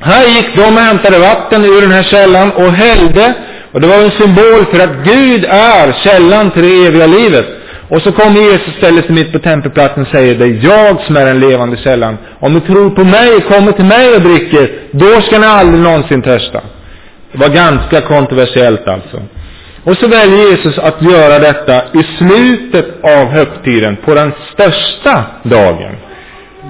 Här 0.00 0.26
gick 0.26 0.56
de 0.56 0.76
och 0.76 0.82
hämtade 0.82 1.18
vatten 1.18 1.64
ur 1.64 1.80
den 1.80 1.90
här 1.90 2.02
källan 2.02 2.52
och 2.52 2.72
hällde. 2.72 3.34
Och 3.72 3.80
det 3.80 3.86
var 3.86 3.96
en 3.96 4.10
symbol 4.10 4.64
för 4.72 4.80
att 4.80 5.04
Gud 5.04 5.44
är 5.44 5.92
källan 6.04 6.50
till 6.50 6.62
det 6.62 6.86
eviga 6.86 7.06
livet. 7.06 7.46
Och 7.88 8.02
så 8.02 8.12
kommer 8.12 8.40
Jesus 8.40 8.74
ställer 8.76 9.02
sig 9.02 9.10
mitt 9.10 9.32
på 9.32 9.38
tempelplatsen 9.38 10.02
och 10.02 10.08
säger, 10.08 10.34
det 10.34 10.44
är 10.44 10.64
jag 10.64 11.00
som 11.00 11.16
är 11.16 11.26
den 11.26 11.40
levande 11.40 11.76
källan. 11.76 12.18
Om 12.40 12.54
ni 12.54 12.60
tror 12.60 12.90
på 12.90 13.04
mig 13.04 13.36
och 13.36 13.44
kommer 13.44 13.72
till 13.72 13.84
mig 13.84 14.14
och 14.14 14.20
dricker, 14.20 14.70
då 14.90 15.20
ska 15.20 15.38
ni 15.38 15.46
aldrig 15.46 15.80
någonsin 15.80 16.22
törsta. 16.22 16.60
Det 17.32 17.38
var 17.38 17.48
ganska 17.48 18.00
kontroversiellt 18.00 18.88
alltså. 18.88 19.22
Och 19.84 19.96
så 19.96 20.08
väljer 20.08 20.50
Jesus 20.50 20.78
att 20.78 21.02
göra 21.02 21.38
detta 21.38 21.82
i 21.94 22.02
slutet 22.18 23.04
av 23.04 23.26
högtiden, 23.26 23.96
på 23.96 24.14
den 24.14 24.32
största 24.52 25.24
dagen. 25.42 25.96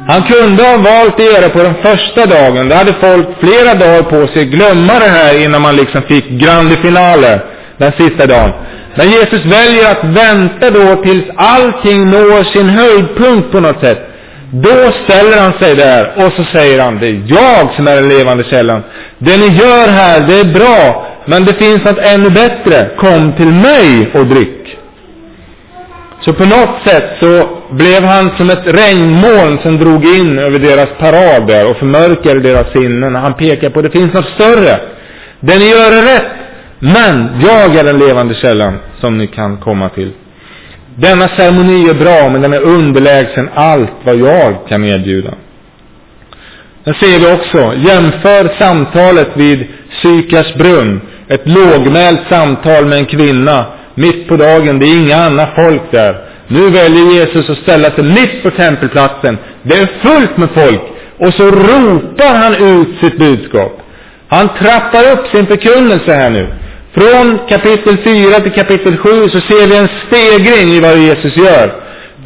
Han 0.07 0.23
kunde 0.23 0.63
ha 0.63 0.77
valt 0.77 1.15
att 1.15 1.25
göra 1.25 1.49
på 1.49 1.63
den 1.63 1.75
första 1.75 2.27
dagen. 2.27 2.69
Då 2.69 2.75
hade 2.75 2.93
folk 2.93 3.29
flera 3.41 3.75
dagar 3.75 4.03
på 4.03 4.27
sig 4.27 4.43
att 4.43 4.49
glömma 4.49 4.93
det 4.99 5.09
här 5.09 5.45
innan 5.45 5.63
man 5.63 5.77
liksom 5.77 6.03
fick 6.03 6.29
grande 6.29 6.77
finale 6.77 7.41
den 7.77 7.93
sista 7.93 8.27
dagen. 8.27 8.51
Men 8.95 9.11
Jesus 9.11 9.45
väljer 9.45 9.91
att 9.91 10.05
vänta 10.05 10.71
då 10.71 11.03
tills 11.03 11.25
allting 11.37 12.11
når 12.11 12.45
sin 12.45 12.69
höjdpunkt 12.69 13.53
på 13.53 13.61
något 13.61 13.81
sätt. 13.81 13.99
Då 14.51 14.93
ställer 15.05 15.37
han 15.41 15.53
sig 15.53 15.75
där 15.75 16.13
och 16.17 16.33
så 16.33 16.45
säger 16.45 16.81
han, 16.81 16.99
det 16.99 17.07
är 17.07 17.23
jag 17.27 17.75
som 17.77 17.89
är 17.89 17.95
den 17.95 18.09
levande 18.09 18.45
källan. 18.45 18.83
Det 19.19 19.37
ni 19.37 19.47
gör 19.47 19.89
här, 19.89 20.21
det 20.21 20.41
är 20.41 20.45
bra, 20.45 21.07
men 21.25 21.45
det 21.45 21.53
finns 21.53 21.85
något 21.85 21.99
ännu 21.99 22.31
bättre. 22.31 22.91
Kom 22.97 23.33
till 23.33 23.53
mig 23.53 24.09
och 24.15 24.27
dryck. 24.27 24.78
Så 26.21 26.33
på 26.33 26.45
något 26.45 26.83
sätt 26.85 27.05
så 27.21 27.49
blev 27.71 28.03
han 28.03 28.31
som 28.37 28.51
ett 28.51 28.67
regnmoln 28.67 29.59
som 29.63 29.79
drog 29.79 30.05
in 30.05 30.39
över 30.39 30.59
deras 30.59 30.89
parader 30.99 31.71
och 31.71 31.77
förmörkade 31.77 32.41
deras 32.41 32.73
sinnen. 32.73 33.15
Han 33.15 33.35
pekar 33.35 33.71
på, 33.71 33.83
det 33.83 33.91
finns 33.91 34.13
något 34.13 34.29
större. 34.29 34.81
Det 35.41 35.59
ni 35.59 35.71
gör 35.71 35.93
är 35.93 36.03
rätt, 36.03 36.33
men 36.79 37.29
jag 37.41 37.77
är 37.77 37.85
den 37.85 37.99
levande 37.99 38.35
källan 38.35 38.79
som 39.01 39.19
ni 39.19 39.27
kan 39.27 39.57
komma 39.57 39.89
till. 39.89 40.11
Denna 40.95 41.29
ceremoni 41.29 41.89
är 41.89 41.95
bra, 41.95 42.29
men 42.29 42.43
den 42.43 42.53
är 42.53 42.61
underlägsen 42.61 43.49
allt 43.55 43.93
vad 44.05 44.17
jag 44.17 44.55
kan 44.69 44.85
erbjuda. 44.85 45.31
Sen 46.85 46.95
ser 46.95 47.19
vi 47.19 47.33
också, 47.35 47.75
jämför 47.77 48.59
samtalet 48.59 49.29
vid 49.35 49.67
Sykars 50.03 50.55
brunn, 50.55 51.01
ett 51.29 51.49
lågmält 51.49 52.21
samtal 52.29 52.87
med 52.87 52.99
en 52.99 53.07
kvinna, 53.07 53.65
mitt 53.99 54.29
på 54.29 54.37
dagen, 54.37 54.79
det 54.79 54.87
är 54.87 54.97
inga 54.97 55.17
andra 55.17 55.47
folk 55.57 55.83
där. 55.91 56.25
Nu 56.49 56.71
väljer 56.71 57.13
Jesus 57.13 57.51
att 57.51 57.59
ställa 57.59 57.91
sig 57.91 58.05
mitt 58.05 58.43
på 58.43 58.51
tempelplatsen. 58.51 59.39
Det 59.63 59.75
är 59.75 59.89
fullt 60.03 60.37
med 60.37 60.49
folk. 60.55 60.83
Och 61.19 61.35
så 61.35 61.51
ropar 61.51 62.35
han 62.35 62.55
ut 62.55 62.89
sitt 63.01 63.19
budskap. 63.19 63.83
Han 64.29 64.49
trappar 64.49 65.13
upp 65.13 65.27
sin 65.27 65.47
förkunnelse 65.47 66.15
här 66.15 66.31
nu. 66.31 66.49
Från 66.93 67.39
kapitel 67.49 67.97
4 67.97 68.41
till 68.41 68.53
kapitel 68.53 68.97
7 68.97 69.29
så 69.29 69.41
ser 69.41 69.67
vi 69.67 69.77
en 69.77 69.89
stegring 70.07 70.69
i 70.69 70.81
vad 70.81 70.99
Jesus 70.99 71.37
gör. 71.37 71.73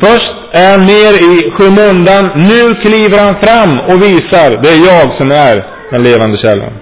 Först 0.00 0.32
är 0.50 0.70
han 0.70 0.86
ner 0.86 1.12
i 1.12 1.50
skymundan, 1.50 2.28
nu 2.34 2.74
kliver 2.74 3.18
han 3.18 3.34
fram 3.34 3.80
och 3.80 4.02
visar, 4.02 4.62
det 4.62 4.68
är 4.68 4.86
jag 4.86 5.16
som 5.16 5.30
är 5.30 5.64
den 5.90 6.02
levande 6.02 6.36
källan. 6.38 6.72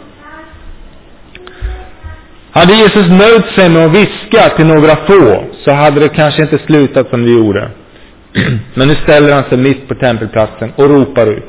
Hade 2.52 2.74
Jesus 2.74 3.06
nöjt 3.08 3.46
sig 3.54 3.68
med 3.68 3.86
att 3.86 3.92
viska 3.92 4.48
till 4.56 4.66
några 4.66 4.96
få, 4.96 5.44
så 5.64 5.72
hade 5.72 6.00
det 6.00 6.08
kanske 6.08 6.42
inte 6.42 6.58
slutat 6.58 7.10
som 7.10 7.24
det 7.24 7.30
gjorde. 7.30 7.70
Men 8.74 8.88
nu 8.88 8.94
ställer 8.94 9.32
han 9.32 9.44
sig 9.44 9.58
mitt 9.58 9.88
på 9.88 9.94
tempelplatsen 9.94 10.72
och 10.76 10.90
ropar 10.90 11.26
ut. 11.26 11.44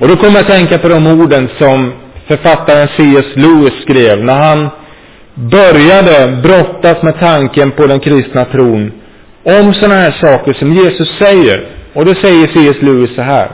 Och 0.00 0.08
då 0.08 0.16
kommer 0.16 0.34
jag 0.34 0.40
att 0.40 0.46
tänka 0.46 0.78
på 0.78 0.88
de 0.88 1.06
orden 1.06 1.48
som 1.58 1.92
författaren 2.26 2.88
C.S. 2.96 3.26
Lewis 3.34 3.82
skrev 3.82 4.24
när 4.24 4.42
han 4.42 4.68
började 5.34 6.36
brottas 6.42 7.02
med 7.02 7.20
tanken 7.20 7.70
på 7.70 7.86
den 7.86 8.00
kristna 8.00 8.44
tron 8.44 8.92
om 9.42 9.74
sådana 9.74 9.94
här 9.94 10.10
saker 10.10 10.52
som 10.52 10.72
Jesus 10.72 11.18
säger. 11.18 11.66
Och 11.92 12.04
då 12.04 12.14
säger 12.14 12.46
C.S. 12.46 12.76
Lewis 12.80 13.14
så 13.14 13.22
här. 13.22 13.48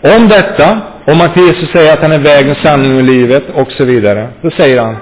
Om 0.00 0.28
detta, 0.28 0.80
om 1.06 1.20
att 1.20 1.36
Jesus 1.36 1.70
säger 1.70 1.92
att 1.92 2.02
han 2.02 2.12
är 2.12 2.18
vägen, 2.18 2.54
sanningen 2.62 2.96
och 2.96 3.02
livet 3.02 3.44
och 3.54 3.72
så 3.72 3.84
vidare. 3.84 4.28
Då 4.42 4.50
säger 4.50 4.80
han. 4.80 4.96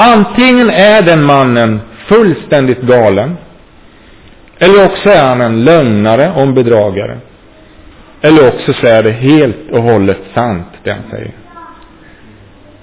Antingen 0.00 0.70
är 0.70 1.02
den 1.02 1.22
mannen 1.22 1.80
fullständigt 2.06 2.80
galen. 2.80 3.36
Eller 4.58 4.84
också 4.84 5.08
är 5.08 5.22
han 5.28 5.40
en 5.40 5.64
lögnare 5.64 6.32
och 6.36 6.42
en 6.42 6.54
bedragare. 6.54 7.18
Eller 8.20 8.48
också 8.48 8.72
så 8.72 8.86
är 8.86 9.02
det 9.02 9.10
helt 9.10 9.70
och 9.70 9.82
hållet 9.82 10.18
sant, 10.34 10.66
det 10.82 10.90
han 10.90 11.02
säger. 11.10 11.32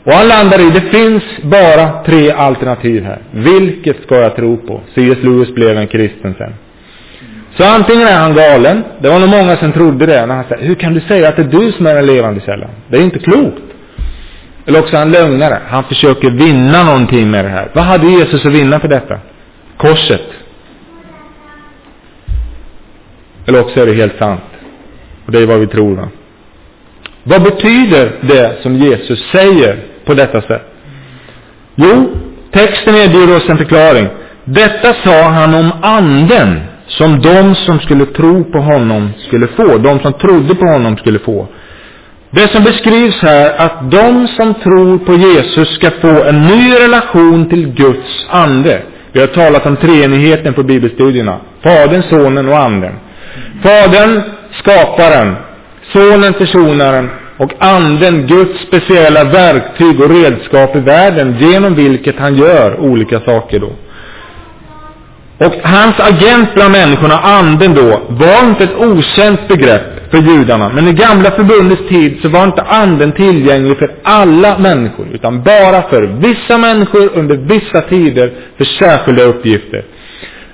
Och 0.04 0.12
han 0.12 0.28
landar 0.28 0.60
i, 0.60 0.70
det 0.70 0.82
finns 0.82 1.24
bara 1.42 2.04
tre 2.04 2.32
alternativ 2.32 3.04
här. 3.04 3.20
Vilket 3.32 4.04
ska 4.04 4.16
jag 4.16 4.36
tro 4.36 4.58
på? 4.58 4.82
C.S. 4.96 5.18
Lewis 5.22 5.56
blev 5.56 5.78
en 5.78 5.88
kristen 5.88 6.36
sen. 6.38 6.54
Så 7.58 7.64
antingen 7.64 8.08
är 8.08 8.18
han 8.18 8.36
galen, 8.36 8.84
det 9.00 9.10
var 9.10 9.20
nog 9.20 9.30
många 9.30 9.58
som 9.58 9.72
trodde 9.72 10.06
det, 10.06 10.26
när 10.26 10.36
han 10.36 10.44
sa, 10.50 10.56
hur 10.56 10.76
kan 10.76 10.94
du 10.94 11.02
säga 11.02 11.30
att 11.30 11.36
det 11.36 11.42
är 11.42 11.60
du 11.60 11.72
som 11.72 11.88
är 11.88 11.96
den 11.96 12.06
levande 12.06 12.42
källan? 12.42 12.70
Det 12.88 12.98
är 12.98 13.02
inte 13.02 13.20
klokt. 13.20 13.75
Eller 14.66 14.80
också 14.80 14.96
är 14.96 15.00
han 15.00 15.12
lögnare, 15.12 15.60
han 15.68 15.84
försöker 15.84 16.30
vinna 16.30 16.84
någonting 16.84 17.32
med 17.32 17.46
det 17.46 17.50
här. 17.50 17.72
Vad 17.74 17.84
hade 17.84 18.08
Jesus 18.08 18.46
att 18.46 18.52
vinna 18.52 18.80
för 18.80 18.88
detta? 18.88 19.20
Korset. 19.78 20.30
Eller 23.46 23.62
också 23.62 23.80
är 23.82 23.86
det 23.86 23.94
helt 23.94 24.18
sant. 24.18 24.42
Och 25.26 25.32
det 25.32 25.40
är 25.40 25.46
vad 25.46 25.60
vi 25.60 25.68
tror. 25.68 25.96
Va? 25.96 26.08
Vad 27.24 27.44
betyder 27.44 28.12
det 28.22 28.62
som 28.62 28.76
Jesus 28.76 29.20
säger 29.32 29.80
på 30.06 30.14
detta 30.14 30.42
sätt? 30.42 30.62
Jo, 31.76 32.10
texten 32.52 32.96
erbjuder 32.96 33.38
oss 33.38 33.50
en 33.50 33.58
förklaring. 33.58 34.08
Detta 34.44 34.94
sa 34.94 35.22
han 35.22 35.54
om 35.54 35.72
anden 35.82 36.60
som 36.88 37.22
de 37.22 37.56
som 37.56 37.80
skulle 37.80 38.06
tro 38.06 38.44
på 38.44 38.60
honom 38.60 39.10
skulle 39.18 39.48
få. 39.48 39.78
De 39.78 40.00
som 40.00 40.14
trodde 40.14 40.56
på 40.56 40.66
honom 40.66 40.98
skulle 40.98 41.20
få. 41.20 41.48
Det 42.30 42.52
som 42.52 42.64
beskrivs 42.64 43.22
här, 43.22 43.54
att 43.58 43.92
de 43.92 44.28
som 44.28 44.54
tror 44.54 44.98
på 44.98 45.14
Jesus 45.14 45.76
ska 45.76 45.92
få 45.92 46.24
en 46.24 46.42
ny 46.42 46.74
relation 46.74 47.50
till 47.50 47.68
Guds 47.68 48.26
ande. 48.30 48.82
Vi 49.12 49.20
har 49.20 49.28
talat 49.28 49.66
om 49.66 49.76
treenigheten 49.76 50.54
på 50.54 50.64
bibelstudierna. 50.64 51.38
Fadern, 51.64 52.04
Sonen 52.10 52.50
och 52.50 52.60
Anden. 52.60 52.94
Fadern, 53.64 54.22
skaparen. 54.52 55.36
Sonen, 55.94 56.34
försonaren 56.34 57.10
och 57.38 57.52
anden 57.60 58.28
Guds 58.28 58.62
speciella 58.68 59.24
verktyg 59.24 60.02
och 60.02 60.10
redskap 60.10 60.76
i 60.76 60.80
världen 60.80 61.38
genom 61.40 61.76
vilket 61.76 62.20
han 62.20 62.36
gör 62.36 62.80
olika 62.80 63.20
saker 63.20 63.60
då. 63.60 63.72
Och 65.38 65.54
hans 65.64 66.00
agent 66.00 66.54
bland 66.54 66.72
människorna, 66.72 67.20
anden 67.20 67.74
då, 67.74 68.02
var 68.08 68.50
inte 68.50 68.64
ett 68.64 68.78
okänt 68.78 69.48
begrepp 69.48 69.95
för 70.16 70.32
judarna. 70.32 70.70
Men 70.70 70.88
i 70.88 70.94
gamla 70.94 71.32
förbundets 71.32 71.82
tid 71.90 72.20
så 72.22 72.30
var 72.30 72.44
inte 72.44 72.62
anden 72.62 73.12
tillgänglig 73.12 73.78
för 73.78 73.92
alla 74.04 74.58
människor, 74.58 75.08
utan 75.14 75.44
bara 75.44 75.82
för 75.82 76.02
vissa 76.02 76.58
människor 76.58 77.12
under 77.14 77.36
vissa 77.36 77.82
tider 77.82 78.32
för 78.58 78.66
särskilda 78.66 79.24
uppgifter. 79.24 79.84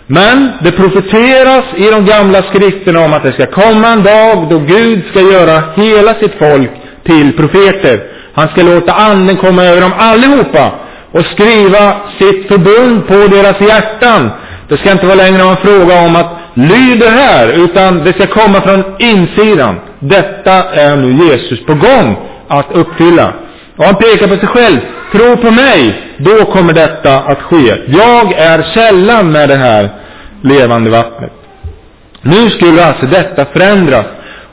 Men 0.08 0.52
det 0.62 0.72
profeteras 0.72 1.66
i 1.76 1.92
de 1.92 2.06
gamla 2.06 2.42
skrifterna 2.42 3.00
om 3.06 3.14
att 3.14 3.24
det 3.24 3.34
ska 3.34 3.46
komma 3.46 3.88
en 3.88 4.04
dag 4.04 4.48
då 4.50 4.60
Gud 4.60 5.04
ska 5.10 5.20
göra 5.20 5.64
hela 5.76 6.14
sitt 6.14 6.34
folk 6.40 6.72
till 7.04 7.34
profeter. 7.34 8.04
Han 8.34 8.48
ska 8.48 8.64
låta 8.64 8.94
anden 8.94 9.38
komma 9.38 9.64
över 9.64 9.82
dem 9.82 9.92
allihopa 9.98 10.72
och 11.12 11.26
skriva 11.26 11.96
sitt 12.20 12.48
förbund 12.48 13.08
på 13.08 13.14
deras 13.14 13.62
hjärtan. 13.62 14.30
Det 14.68 14.78
ska 14.78 14.92
inte 14.92 15.06
vara 15.06 15.16
längre 15.16 15.42
en 15.42 15.58
fråga 15.58 16.00
om 16.02 16.16
att 16.16 16.41
lyder 16.54 17.06
det 17.06 17.10
här, 17.22 17.48
utan 17.66 18.04
det 18.04 18.14
ska 18.14 18.28
komma 18.28 18.62
från 18.62 18.84
insidan. 19.00 19.76
Detta 20.00 20.64
är 20.64 20.96
nu 20.96 21.26
Jesus 21.26 21.66
på 21.66 21.74
gång 21.74 22.16
att 22.48 22.72
uppfylla. 22.72 23.34
Och 23.76 23.86
han 23.86 23.96
pekar 23.96 24.28
på 24.28 24.36
sig 24.36 24.48
själv. 24.48 24.78
Tro 25.12 25.38
på 25.38 25.52
mig, 25.52 26.02
då 26.18 26.46
kommer 26.46 26.74
detta 26.74 27.20
att 27.20 27.42
ske. 27.42 27.76
Jag 27.88 28.34
är 28.34 28.64
källan 28.74 29.32
med 29.32 29.50
det 29.50 29.56
här 29.56 29.90
levande 30.42 30.90
vattnet. 30.90 31.32
Nu 32.22 32.50
skulle 32.50 32.86
alltså 32.86 33.06
detta 33.06 33.46
förändras. 33.46 34.06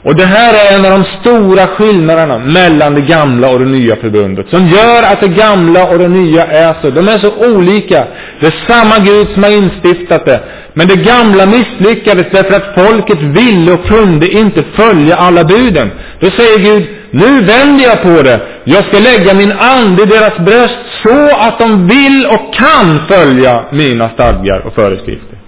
Och 0.03 0.15
det 0.15 0.25
här 0.25 0.53
är 0.53 0.75
en 0.77 0.85
av 0.85 0.91
de 0.91 1.03
stora 1.19 1.67
skillnaderna 1.67 2.37
mellan 2.37 2.95
det 2.95 3.01
gamla 3.01 3.49
och 3.49 3.59
det 3.59 3.65
nya 3.65 3.95
förbundet. 3.95 4.49
Som 4.49 4.67
gör 4.67 5.03
att 5.03 5.21
det 5.21 5.27
gamla 5.27 5.87
och 5.87 5.99
det 5.99 6.07
nya 6.07 6.45
är 6.45 6.75
så. 6.81 6.89
De 6.89 7.07
är 7.07 7.17
så 7.17 7.31
olika. 7.55 8.03
Det 8.39 8.47
är 8.47 8.53
samma 8.67 8.99
Gud 8.99 9.27
som 9.33 9.43
har 9.43 9.49
instiftat 9.49 10.25
det. 10.25 10.39
Men 10.73 10.87
det 10.87 10.95
gamla 10.95 11.45
misslyckades 11.45 12.25
därför 12.31 12.53
att 12.55 12.75
folket 12.75 13.21
ville 13.21 13.71
och 13.71 13.85
kunde 13.85 14.27
inte 14.27 14.63
följa 14.63 15.15
alla 15.15 15.43
buden. 15.43 15.91
Då 16.19 16.29
säger 16.29 16.59
Gud, 16.59 16.87
nu 17.11 17.41
vänder 17.41 17.83
jag 17.83 18.01
på 18.01 18.21
det. 18.21 18.39
Jag 18.63 18.83
ska 18.83 18.99
lägga 18.99 19.33
min 19.33 19.51
ande 19.51 20.03
i 20.03 20.05
deras 20.05 20.37
bröst 20.37 20.79
så 21.03 21.35
att 21.39 21.59
de 21.59 21.87
vill 21.87 22.25
och 22.25 22.53
kan 22.53 22.99
följa 23.07 23.63
mina 23.71 24.09
stadgar 24.09 24.59
och 24.59 24.73
föreskrifter. 24.73 25.38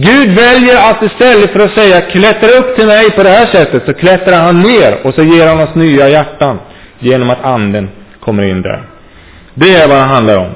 Gud 0.00 0.30
väljer 0.30 0.90
att 0.90 1.02
istället 1.02 1.52
för 1.52 1.60
att 1.60 1.74
säga 1.74 2.00
klättra 2.00 2.48
upp 2.48 2.76
till 2.76 2.86
mig 2.86 3.10
på 3.10 3.22
det 3.22 3.30
här 3.30 3.46
sättet 3.46 3.82
så 3.86 3.94
klättrar 3.94 4.42
han 4.42 4.60
ner 4.60 4.98
och 5.02 5.14
så 5.14 5.22
ger 5.22 5.46
han 5.46 5.60
oss 5.60 5.74
nya 5.74 6.08
hjärtan 6.08 6.58
genom 6.98 7.30
att 7.30 7.44
anden 7.44 7.88
kommer 8.20 8.42
in 8.42 8.62
där. 8.62 8.82
Det 9.54 9.74
är 9.74 9.88
vad 9.88 9.96
det 9.96 10.02
handlar 10.02 10.36
om. 10.36 10.50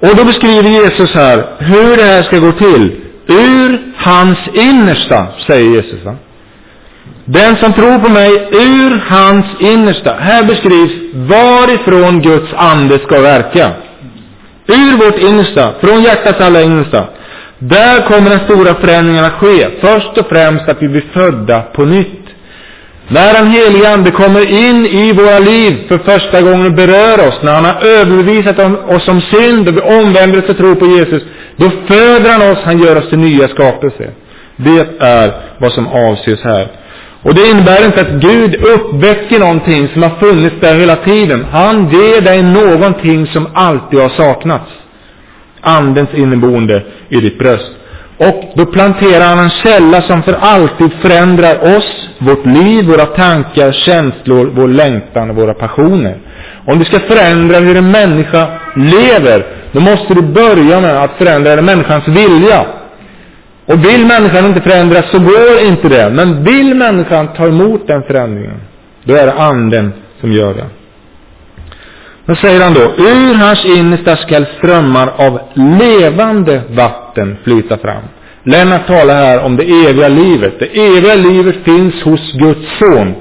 Och 0.00 0.16
då 0.16 0.24
beskriver 0.24 0.70
Jesus 0.70 1.14
här 1.14 1.44
hur 1.58 1.96
det 1.96 2.02
här 2.02 2.22
ska 2.22 2.38
gå 2.38 2.52
till. 2.52 2.92
Ur 3.26 3.78
hans 3.96 4.38
innersta, 4.52 5.26
säger 5.46 5.70
Jesus. 5.70 6.04
Va? 6.04 6.16
Den 7.24 7.56
som 7.56 7.72
tror 7.72 7.98
på 7.98 8.08
mig, 8.08 8.30
ur 8.52 9.00
hans 9.08 9.46
innersta. 9.60 10.14
Här 10.20 10.44
beskrivs 10.44 10.92
varifrån 11.14 12.22
Guds 12.22 12.52
ande 12.56 12.98
ska 12.98 13.20
verka. 13.20 13.70
Ur 14.66 14.96
vårt 14.96 15.18
innersta, 15.18 15.72
från 15.80 16.02
hjärtats 16.02 16.40
allra 16.40 16.62
innersta. 16.62 17.04
Där 17.62 18.06
kommer 18.06 18.30
den 18.30 18.38
stora 18.38 18.74
förändringen 18.74 19.24
att 19.24 19.32
ske. 19.32 19.68
Först 19.80 20.18
och 20.18 20.28
främst 20.28 20.68
att 20.68 20.82
vi 20.82 20.88
blir 20.88 21.04
födda 21.12 21.62
på 21.62 21.84
nytt. 21.84 22.20
När 23.08 23.32
den 23.34 23.46
helige 23.46 23.92
Ande 23.92 24.10
kommer 24.10 24.50
in 24.50 24.86
i 24.86 25.12
våra 25.12 25.38
liv 25.38 25.88
för 25.88 25.98
första 25.98 26.40
gången 26.42 26.66
och 26.66 26.72
berör 26.72 27.28
oss, 27.28 27.38
när 27.42 27.54
han 27.54 27.64
har 27.64 27.86
överbevisat 27.86 28.58
oss 28.88 29.08
om 29.08 29.20
synd 29.20 29.68
och 29.68 29.76
vi 29.76 29.80
omvänder 29.80 30.38
oss 30.38 30.48
och 30.48 30.56
tror 30.56 30.74
på 30.74 30.86
Jesus, 30.86 31.22
då 31.56 31.70
föder 31.86 32.30
han 32.30 32.52
oss, 32.52 32.58
han 32.64 32.78
gör 32.78 32.96
oss 32.96 33.08
till 33.08 33.18
nya 33.18 33.48
skapelser. 33.48 34.10
Det 34.56 34.86
är 35.00 35.32
vad 35.58 35.72
som 35.72 35.86
avses 35.86 36.42
här. 36.44 36.68
Och 37.22 37.34
det 37.34 37.46
innebär 37.46 37.84
inte 37.84 38.00
att 38.00 38.10
Gud 38.10 38.54
uppväcker 38.54 39.38
någonting 39.38 39.88
som 39.88 40.02
har 40.02 40.10
funnits 40.10 40.56
där 40.60 40.74
hela 40.74 40.96
tiden. 40.96 41.46
Han 41.52 41.90
ger 41.90 42.20
dig 42.20 42.42
någonting 42.42 43.26
som 43.26 43.46
alltid 43.54 44.00
har 44.00 44.08
saknats. 44.08 44.70
Andens 45.60 46.14
inneboende 46.14 46.82
i 47.08 47.20
ditt 47.20 47.38
bröst. 47.38 47.72
Och 48.16 48.44
då 48.54 48.66
planterar 48.66 49.26
han 49.26 49.38
en 49.38 49.50
källa 49.50 50.02
som 50.02 50.22
för 50.22 50.32
alltid 50.32 50.92
förändrar 50.92 51.76
oss, 51.76 52.08
vårt 52.18 52.46
liv, 52.46 52.84
våra 52.86 53.06
tankar, 53.06 53.72
känslor, 53.72 54.50
vår 54.54 54.68
längtan 54.68 55.30
och 55.30 55.36
våra 55.36 55.54
passioner. 55.54 56.16
Om 56.66 56.78
du 56.78 56.84
ska 56.84 57.00
förändra 57.00 57.58
hur 57.58 57.76
en 57.76 57.90
människa 57.90 58.46
lever, 58.76 59.46
då 59.72 59.80
måste 59.80 60.14
du 60.14 60.22
börja 60.22 60.80
med 60.80 61.02
att 61.04 61.10
förändra 61.18 61.62
människans 61.62 62.08
vilja. 62.08 62.66
Och 63.66 63.84
vill 63.84 64.06
människan 64.06 64.46
inte 64.46 64.60
förändras 64.60 65.10
så 65.10 65.18
går 65.18 65.58
inte 65.66 65.88
det. 65.88 66.10
Men 66.10 66.44
vill 66.44 66.74
människan 66.74 67.28
ta 67.36 67.46
emot 67.46 67.86
den 67.86 68.02
förändringen, 68.02 68.60
då 69.04 69.14
är 69.14 69.26
det 69.26 69.32
anden 69.32 69.92
som 70.20 70.32
gör 70.32 70.54
det. 70.54 70.66
Då 72.30 72.36
säger 72.36 72.60
han 72.60 72.74
då, 72.74 72.80
ur 72.80 73.34
hans 73.34 73.64
innersta 73.64 74.16
skall 74.16 74.46
strömmar 74.58 75.12
av 75.16 75.40
levande 75.54 76.62
vatten 76.68 77.36
flyta 77.44 77.78
fram. 77.78 78.02
Lennart 78.44 78.86
talar 78.86 79.14
här 79.14 79.44
om 79.44 79.56
det 79.56 79.64
eviga 79.64 80.08
livet. 80.08 80.58
Det 80.58 80.66
eviga 80.66 81.14
livet 81.14 81.56
finns 81.64 82.02
hos 82.02 82.32
Guds 82.32 82.78
son. 82.78 83.14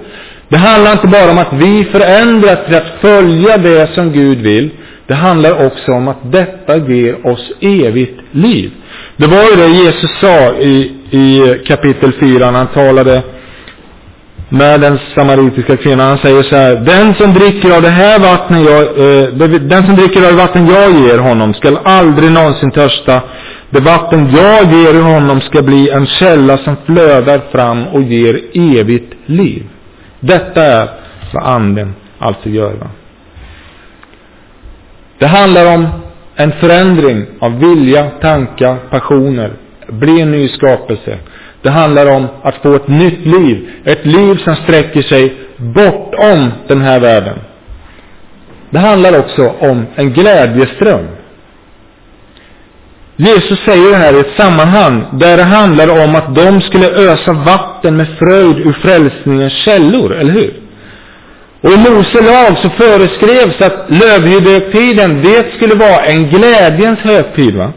Det 0.48 0.58
handlar 0.58 0.92
inte 0.92 1.08
bara 1.08 1.32
om 1.32 1.38
att 1.38 1.54
vi 1.54 1.84
förändras 1.84 2.66
till 2.66 2.76
att 2.76 3.02
följa 3.02 3.58
det 3.58 3.94
som 3.94 4.12
Gud 4.12 4.38
vill. 4.38 4.70
Det 5.08 5.14
handlar 5.14 5.66
också 5.66 5.92
om 5.92 6.08
att 6.08 6.32
detta 6.32 6.78
ger 6.78 7.28
oss 7.28 7.52
evigt 7.62 8.20
liv. 8.32 8.72
Det 9.18 9.28
var 9.28 9.44
ju 9.44 9.56
det 9.56 9.68
Jesus 9.68 10.20
sa 10.22 10.54
i, 10.60 10.92
i 11.12 11.58
kapitel 11.68 12.14
4 12.20 12.52
när 12.52 12.58
han 12.58 12.68
talade 12.68 13.22
med 14.50 14.82
den 14.82 15.00
samaritiska 15.16 15.78
kvinnan. 15.78 16.08
Han 16.08 16.18
säger 16.18 16.44
så 16.44 16.56
här. 16.56 16.76
Den 16.76 17.14
som 17.16 17.34
dricker 17.34 17.76
av 17.76 17.82
det 17.82 17.90
här 17.90 18.20
vattnet 18.20 18.66
jag, 18.70 18.82
eh, 18.82 19.60
den 19.60 19.86
som 19.86 19.96
dricker 19.96 20.26
av 20.26 20.32
det 20.32 20.38
vatten 20.38 20.68
jag 20.68 20.92
ger 20.92 21.18
honom 21.18 21.54
skall 21.54 21.80
aldrig 21.84 22.32
någonsin 22.32 22.72
törsta. 22.72 23.22
Det 23.70 23.80
vatten 23.80 24.30
jag 24.36 24.74
ger 24.74 25.02
honom 25.02 25.42
ska 25.42 25.62
bli 25.62 25.90
en 25.90 26.06
källa 26.06 26.58
som 26.58 26.76
flödar 26.86 27.42
fram 27.52 27.88
och 27.88 28.02
ger 28.02 28.42
evigt 28.54 29.14
liv. 29.26 29.64
Detta 30.20 30.64
är 30.64 30.90
vad 31.34 31.44
anden 31.44 31.94
alltså 32.20 32.50
gör. 32.50 32.74
Va? 32.74 32.88
Det 35.18 35.28
handlar 35.28 35.76
om 35.76 35.88
en 36.36 36.52
förändring 36.52 37.26
av 37.40 37.60
vilja, 37.60 38.10
tankar, 38.22 38.76
passioner. 38.90 39.54
Bli 39.88 40.22
en 40.22 40.32
ny 40.32 40.48
skapelse. 40.48 41.18
Det 41.62 41.70
handlar 41.70 42.06
om 42.16 42.28
att 42.44 42.56
få 42.56 42.76
ett 42.76 42.88
nytt 42.88 43.26
liv. 43.26 43.70
Ett 43.86 44.06
liv 44.06 44.36
som 44.44 44.56
sträcker 44.56 45.02
sig 45.02 45.34
bortom 45.58 46.52
den 46.68 46.82
här 46.82 47.00
världen. 47.00 47.40
Det 48.70 48.80
handlar 48.80 49.20
också 49.20 49.54
om 49.60 49.86
en 49.96 50.14
glädjeström. 50.14 51.08
Jesus 53.16 53.60
säger 53.60 53.90
det 53.90 53.98
här 53.98 54.14
i 54.14 54.20
ett 54.20 54.36
sammanhang 54.38 55.06
där 55.12 55.38
det 55.38 55.44
handlar 55.44 56.04
om 56.04 56.16
att 56.16 56.36
de 56.36 56.62
skulle 56.62 56.90
ösa 56.90 57.34
vatten 57.34 57.98
med 57.98 58.08
fröjd 58.20 58.58
ur 58.58 58.74
frälsningens 58.74 59.54
källor, 59.54 60.16
eller 60.16 60.34
hur? 60.34 60.54
Och 61.62 61.72
i 61.72 61.78
Mose 61.78 62.22
lag 62.22 62.58
så 62.58 62.70
föreskrevs 62.70 63.62
att 63.62 63.86
lövhyddohögtiden, 63.88 65.22
det 65.22 65.54
skulle 65.56 65.76
vara 65.76 66.00
en 66.06 66.30
glädjens 66.30 67.00
högtid. 67.00 67.56
Va? 67.56 67.72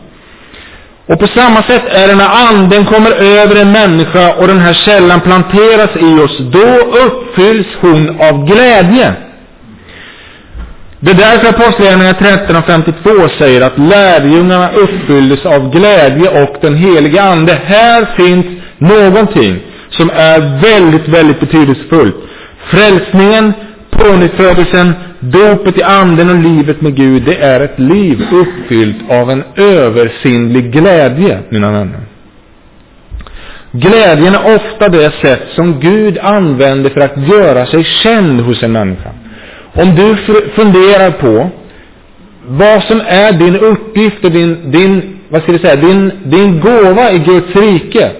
Och 1.07 1.19
på 1.19 1.27
samma 1.27 1.63
sätt 1.63 1.83
är 1.87 2.09
det 2.09 2.15
när 2.15 2.49
anden 2.49 2.85
kommer 2.85 3.11
över 3.11 3.57
en 3.63 3.73
människa 3.73 4.35
och 4.35 4.47
den 4.47 4.59
här 4.61 4.73
källan 4.75 5.21
planteras 5.21 5.91
i 5.97 6.21
oss, 6.25 6.39
då 6.39 6.99
uppfylls 6.99 7.67
hon 7.81 8.21
av 8.21 8.47
glädje. 8.47 9.15
Det 11.01 11.11
är 11.11 11.15
därför 11.15 11.49
Apostlagärningarna 11.49 12.15
13 12.19 12.57
och 12.57 12.65
52 12.65 13.29
säger 13.39 13.61
att 13.61 13.79
lärjungarna 13.79 14.71
uppfylldes 14.73 15.47
av 15.47 15.71
glädje 15.71 16.43
och 16.43 16.57
den 16.61 16.75
heliga 16.77 17.23
Ande. 17.23 17.59
Här 17.65 18.05
finns 18.17 18.47
någonting 18.79 19.61
som 19.91 20.11
är 20.11 20.61
väldigt, 20.63 21.09
väldigt 21.09 21.41
betydelsefullt. 21.41 22.17
Frälsningen 22.71 23.53
Pånyttfödelsen, 24.03 24.93
dopet 25.21 25.79
i 25.79 25.83
anden 25.83 26.31
och 26.31 26.39
livet 26.39 26.81
med 26.81 26.95
Gud, 26.95 27.23
det 27.23 27.37
är 27.37 27.61
ett 27.61 27.79
liv 27.79 28.23
uppfyllt 28.33 28.97
av 29.11 29.31
en 29.31 29.43
översinnlig 29.57 30.73
glädje, 30.73 31.39
mina 31.49 31.73
vänner. 31.73 32.01
Glädjen 33.73 34.35
är 34.35 34.57
ofta 34.57 34.89
det 34.89 35.13
sätt 35.13 35.43
som 35.55 35.81
Gud 35.81 36.19
använder 36.19 36.91
för 36.91 37.01
att 37.01 37.29
göra 37.29 37.67
sig 37.67 37.85
känd 37.85 38.41
hos 38.41 38.63
en 38.63 38.73
människa. 38.73 39.11
Om 39.75 39.95
du 39.95 40.17
funderar 40.55 41.11
på 41.11 41.51
vad 42.47 42.83
som 42.83 43.01
är 43.07 43.33
din 43.33 43.57
uppgift 43.57 44.25
och 44.25 44.31
din, 44.31 44.71
din 44.71 45.19
vad 45.29 45.43
ska 45.43 45.53
vi 45.53 45.59
säga, 45.59 45.77
din, 45.77 46.13
din 46.25 46.61
gåva 46.61 47.11
i 47.13 47.19
Guds 47.19 47.57
rike, 47.57 48.11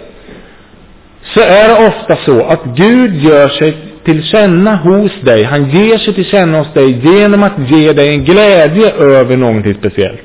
så 1.23 1.41
är 1.41 1.69
det 1.69 1.87
ofta 1.87 2.17
så 2.17 2.45
att 2.45 2.65
Gud 2.65 3.15
gör 3.17 3.49
sig 3.49 3.92
till 4.05 4.23
känna 4.25 4.77
hos 4.77 5.21
dig. 5.21 5.43
Han 5.43 5.71
ger 5.71 5.99
sig 5.99 6.15
till 6.15 6.25
känna 6.25 6.59
hos 6.59 6.73
dig 6.75 7.01
genom 7.03 7.43
att 7.43 7.71
ge 7.71 7.93
dig 7.93 8.09
en 8.09 8.25
glädje 8.25 8.93
över 8.93 9.37
någonting 9.37 9.75
speciellt. 9.75 10.23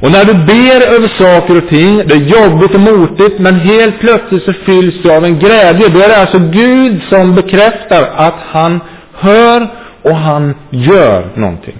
Och 0.00 0.10
när 0.10 0.24
du 0.24 0.34
ber 0.34 0.94
över 0.94 1.08
saker 1.08 1.56
och 1.56 1.68
ting, 1.68 2.02
det 2.06 2.14
är 2.14 2.42
jobbigt 2.42 2.74
och 2.74 2.80
motigt, 2.80 3.38
men 3.38 3.54
helt 3.54 4.00
plötsligt 4.00 4.44
så 4.44 4.52
fylls 4.52 4.94
du 5.02 5.12
av 5.12 5.24
en 5.24 5.38
glädje. 5.38 5.88
Då 5.88 6.00
är 6.00 6.08
det 6.08 6.16
alltså 6.16 6.38
Gud 6.38 7.02
som 7.08 7.34
bekräftar 7.34 8.10
att 8.16 8.38
han 8.50 8.80
hör 9.12 9.68
och 10.02 10.16
han 10.16 10.54
gör 10.70 11.26
någonting. 11.34 11.76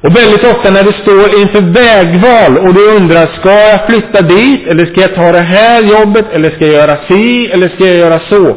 Och 0.00 0.16
väldigt 0.16 0.44
ofta 0.44 0.70
när 0.70 0.82
du 0.82 0.92
står 0.92 1.40
inför 1.40 1.60
vägval 1.60 2.58
och 2.58 2.74
du 2.74 2.90
undrar, 2.96 3.26
ska 3.26 3.52
jag 3.52 3.86
flytta 3.86 4.22
dit? 4.22 4.66
Eller 4.66 4.86
ska 4.86 5.00
jag 5.00 5.14
ta 5.14 5.32
det 5.32 5.40
här 5.40 5.82
jobbet? 5.82 6.24
Eller 6.32 6.50
ska 6.50 6.66
jag 6.66 6.74
göra 6.74 6.96
si? 7.08 7.50
Eller 7.52 7.68
ska 7.68 7.86
jag 7.86 7.96
göra 7.96 8.20
så? 8.28 8.56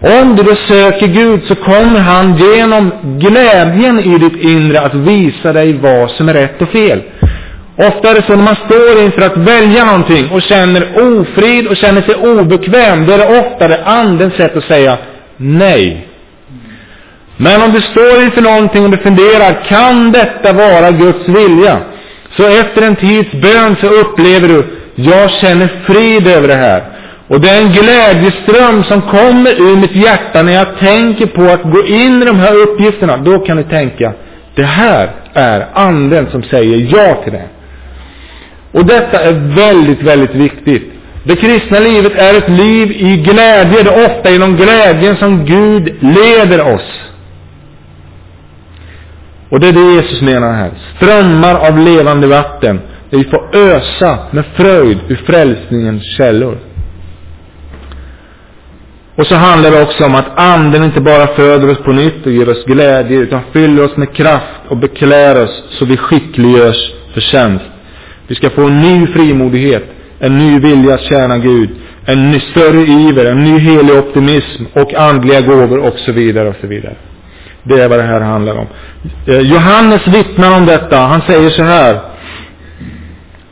Om 0.00 0.36
du 0.36 0.42
då 0.42 0.54
söker 0.54 1.06
Gud 1.06 1.40
så 1.48 1.54
kommer 1.54 2.00
han 2.00 2.36
genom 2.36 2.92
glädjen 3.02 4.00
i 4.00 4.18
ditt 4.18 4.36
inre 4.42 4.80
att 4.80 4.94
visa 4.94 5.52
dig 5.52 5.72
vad 5.72 6.10
som 6.10 6.28
är 6.28 6.34
rätt 6.34 6.62
och 6.62 6.68
fel. 6.68 7.02
Ofta 7.76 8.10
är 8.10 8.14
det 8.14 8.22
så 8.22 8.36
när 8.36 8.44
man 8.44 8.56
står 8.56 9.02
inför 9.04 9.22
att 9.22 9.36
välja 9.36 9.84
någonting 9.84 10.30
och 10.30 10.42
känner 10.42 10.82
ofrid 11.20 11.66
och 11.66 11.76
känner 11.76 12.02
sig 12.02 12.14
obekväm, 12.14 13.06
då 13.06 13.12
är 13.12 13.18
det 13.18 13.40
ofta 13.40 13.68
det 13.68 13.84
andens 13.84 14.34
sätt 14.34 14.56
att 14.56 14.64
säga 14.64 14.98
nej. 15.36 16.08
Men 17.36 17.62
om 17.62 17.72
du 17.72 17.80
står 17.80 18.22
inför 18.22 18.42
någonting 18.42 18.84
och 18.84 18.90
du 18.90 18.96
funderar, 18.96 19.64
kan 19.68 20.12
detta 20.12 20.52
vara 20.52 20.90
Guds 20.90 21.28
vilja? 21.28 21.78
Så 22.36 22.46
efter 22.46 22.82
en 22.82 22.96
tids 22.96 23.32
bön 23.32 23.76
så 23.80 23.86
upplever 23.86 24.48
du, 24.48 24.64
jag 24.94 25.30
känner 25.30 25.68
frid 25.86 26.26
över 26.26 26.48
det 26.48 26.54
här. 26.54 26.97
Och 27.28 27.40
det 27.40 27.48
är 27.50 27.62
en 27.62 27.72
glädjeström 27.72 28.84
som 28.84 29.02
kommer 29.02 29.50
ur 29.50 29.76
mitt 29.76 29.96
hjärta 29.96 30.42
när 30.42 30.52
jag 30.52 30.78
tänker 30.78 31.26
på 31.26 31.42
att 31.42 31.62
gå 31.62 31.86
in 31.86 32.22
i 32.22 32.24
de 32.24 32.38
här 32.38 32.54
uppgifterna. 32.54 33.16
Då 33.16 33.38
kan 33.38 33.56
ni 33.56 33.64
tänka, 33.64 34.12
det 34.54 34.64
här 34.64 35.10
är 35.32 35.66
anden 35.74 36.30
som 36.30 36.42
säger 36.42 36.96
ja 36.96 37.14
till 37.24 37.32
det. 37.32 37.48
Och 38.72 38.86
detta 38.86 39.20
är 39.20 39.32
väldigt, 39.32 40.02
väldigt 40.02 40.34
viktigt. 40.34 40.92
Det 41.24 41.36
kristna 41.36 41.78
livet 41.78 42.12
är 42.16 42.38
ett 42.38 42.48
liv 42.48 42.90
i 42.92 43.16
glädje. 43.16 43.82
Det 43.82 43.90
är 43.90 44.06
ofta 44.06 44.30
genom 44.30 44.56
glädjen 44.56 45.16
som 45.16 45.44
Gud 45.44 45.94
leder 46.00 46.74
oss. 46.74 47.00
Och 49.48 49.60
det 49.60 49.68
är 49.68 49.72
det 49.72 49.94
Jesus 49.94 50.22
menar 50.22 50.52
här. 50.52 50.70
Strömmar 50.96 51.54
av 51.54 51.78
levande 51.78 52.26
vatten. 52.26 52.80
Där 53.10 53.18
vi 53.18 53.24
får 53.24 53.56
ösa 53.56 54.18
med 54.30 54.44
fröjd 54.56 54.98
ur 55.08 55.16
frälsningens 55.16 56.16
källor. 56.16 56.58
Och 59.18 59.26
så 59.26 59.34
handlar 59.34 59.70
det 59.70 59.82
också 59.82 60.04
om 60.04 60.14
att 60.14 60.38
Anden 60.38 60.84
inte 60.84 61.00
bara 61.00 61.26
föder 61.26 61.70
oss 61.70 61.78
på 61.78 61.92
nytt 61.92 62.26
och 62.26 62.32
ger 62.32 62.48
oss 62.48 62.64
glädje, 62.64 63.18
utan 63.18 63.40
fyller 63.52 63.84
oss 63.84 63.96
med 63.96 64.14
kraft 64.14 64.60
och 64.68 64.76
beklär 64.76 65.42
oss 65.42 65.64
så 65.70 65.84
vi 65.84 65.96
skickliggörs 65.96 66.92
för 67.14 67.20
tjänst. 67.20 67.64
Vi 68.26 68.34
ska 68.34 68.50
få 68.50 68.62
en 68.62 68.80
ny 68.80 69.06
frimodighet, 69.06 69.84
en 70.18 70.38
ny 70.38 70.58
vilja 70.58 70.94
att 70.94 71.02
tjäna 71.02 71.38
Gud, 71.38 71.70
en 72.04 72.30
ny 72.30 72.40
större 72.40 72.80
iver, 72.80 73.24
en 73.24 73.44
ny 73.44 73.58
helig 73.58 73.96
optimism 73.96 74.64
och 74.72 74.94
andliga 74.94 75.40
gåvor 75.40 75.78
och 75.78 75.98
så 75.98 76.12
vidare 76.12 76.48
och 76.48 76.56
så 76.60 76.66
vidare. 76.66 76.96
Det 77.62 77.80
är 77.80 77.88
vad 77.88 77.98
det 77.98 78.06
här 78.06 78.20
handlar 78.20 78.56
om. 78.56 78.66
Eh, 79.26 79.38
Johannes 79.38 80.06
vittnar 80.06 80.56
om 80.56 80.66
detta. 80.66 80.96
Han 80.96 81.20
säger 81.20 81.50
så 81.50 81.62
här 81.62 82.00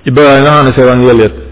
i 0.05 0.11
början 0.11 0.40
av 0.40 0.46
Johannes 0.46 0.79
evangeliet. 0.79 1.45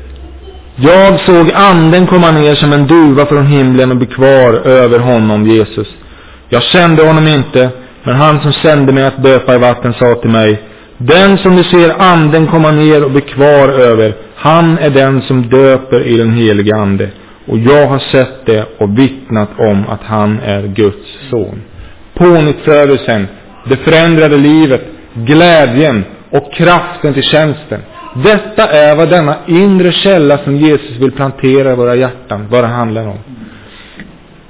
Jag 0.76 1.20
såg 1.20 1.50
anden 1.54 2.06
komma 2.06 2.30
ner 2.30 2.54
som 2.54 2.72
en 2.72 2.87
duva 2.87 3.26
från 3.26 3.46
himlen 3.46 3.90
och 3.90 3.96
bli 3.96 4.06
kvar 4.06 4.52
över 4.66 4.98
honom, 4.98 5.46
Jesus. 5.46 5.88
Jag 6.48 6.62
kände 6.62 7.06
honom 7.06 7.26
inte, 7.28 7.70
men 8.02 8.14
han 8.14 8.40
som 8.40 8.52
sände 8.52 8.92
mig 8.92 9.04
att 9.04 9.22
döpa 9.22 9.54
i 9.54 9.58
vatten 9.58 9.92
sa 9.92 10.14
till 10.14 10.30
mig, 10.30 10.62
den 10.98 11.38
som 11.38 11.56
du 11.56 11.64
ser 11.64 12.02
anden 12.02 12.46
komma 12.46 12.70
ner 12.70 13.04
och 13.04 13.10
bli 13.10 13.20
kvar 13.20 13.68
över, 13.68 14.14
han 14.37 14.78
är 14.78 14.90
den 14.90 15.22
som 15.22 15.48
döper 15.48 16.06
i 16.06 16.16
den 16.16 16.32
heliga 16.32 16.76
ande. 16.76 17.08
Och 17.46 17.58
jag 17.58 17.87
har 17.87 17.98
sett 17.98 18.46
det 18.46 18.66
och 18.78 18.98
vittnat 18.98 19.48
om 19.58 19.84
att 19.88 20.02
han 20.02 20.38
är 20.44 20.62
Guds 20.62 21.18
son. 21.30 21.62
Pånyttfödelsen, 22.14 23.26
det 23.64 23.76
förändrade 23.76 24.37
livet, 24.37 24.82
glädjen 25.14 26.04
och 26.30 26.52
kraften 26.52 27.14
till 27.14 27.22
tjänsten. 27.22 27.80
Detta 28.14 28.68
är 28.68 28.96
vad 28.96 29.09
denna 29.09 29.37
inre 29.46 29.92
källa 29.92 30.38
som 30.38 30.57
Jesus 30.57 30.96
vill 30.96 31.12
plantera 31.12 31.72
i 31.72 31.77
våra 31.77 31.96
hjärtan, 31.96 32.46
vad 32.50 32.64
det 32.64 32.68
handlar 32.68 33.09
om. 33.09 33.18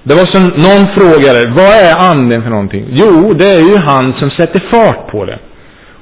Det 0.02 0.14
var 0.14 0.26
som 0.26 0.42
någon 0.42 0.86
frågade, 0.86 1.46
vad 1.46 1.64
är 1.64 1.94
anden 1.94 2.42
för 2.42 2.50
någonting? 2.50 2.86
Jo, 2.90 3.32
det 3.32 3.48
är 3.48 3.60
ju 3.60 3.76
han 3.76 4.14
som 4.18 4.30
sätter 4.30 4.58
fart 4.58 5.10
på 5.10 5.24
det. 5.24 5.38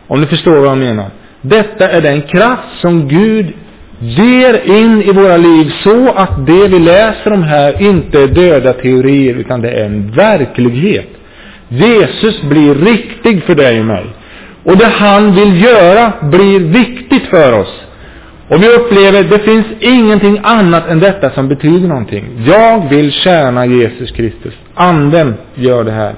Om 0.06 0.20
ni 0.20 0.26
förstår 0.26 0.56
vad 0.56 0.68
jag 0.68 0.78
menar. 0.78 1.10
Detta 1.40 1.88
är 1.88 2.00
den 2.00 2.22
kraft 2.22 2.80
som 2.80 3.08
Gud 3.08 3.52
ger 3.98 4.66
in 4.66 5.02
i 5.02 5.12
våra 5.12 5.36
liv 5.36 5.72
så 5.82 6.12
att 6.16 6.46
det 6.46 6.68
vi 6.68 6.78
läser 6.78 7.32
om 7.32 7.42
här 7.42 7.82
inte 7.82 8.20
är 8.20 8.26
döda 8.26 8.72
teorier 8.72 9.34
utan 9.34 9.60
det 9.60 9.70
är 9.70 9.84
en 9.84 10.10
verklighet. 10.10 11.08
Jesus 11.68 12.42
blir 12.42 12.74
riktig 12.74 13.42
för 13.42 13.54
dig 13.54 13.80
och 13.80 13.86
mig. 13.86 14.04
Och 14.64 14.76
det 14.76 14.86
han 14.86 15.34
vill 15.34 15.62
göra 15.62 16.12
blir 16.22 16.60
viktigt 16.60 17.26
för 17.26 17.52
oss. 17.52 17.82
Och 18.48 18.62
vi 18.62 18.68
upplever, 18.68 19.20
att 19.20 19.30
det 19.30 19.38
finns 19.38 19.66
ingenting 19.80 20.40
annat 20.42 20.88
än 20.88 21.00
detta 21.00 21.30
som 21.30 21.48
betyder 21.48 21.88
någonting. 21.88 22.24
Jag 22.46 22.88
vill 22.88 23.12
tjäna 23.12 23.66
Jesus 23.66 24.10
Kristus. 24.10 24.54
Anden 24.74 25.34
gör 25.54 25.84
det 25.84 25.90
här 25.90 26.14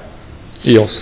i 0.61 0.77
oss. 0.77 0.99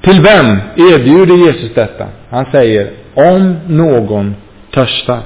Till 0.00 0.20
vem 0.20 0.56
erbjuder 0.76 1.34
Jesus 1.34 1.74
detta? 1.74 2.06
Han 2.30 2.46
säger, 2.52 2.90
om 3.14 3.56
någon 3.66 4.34
törstar. 4.70 5.20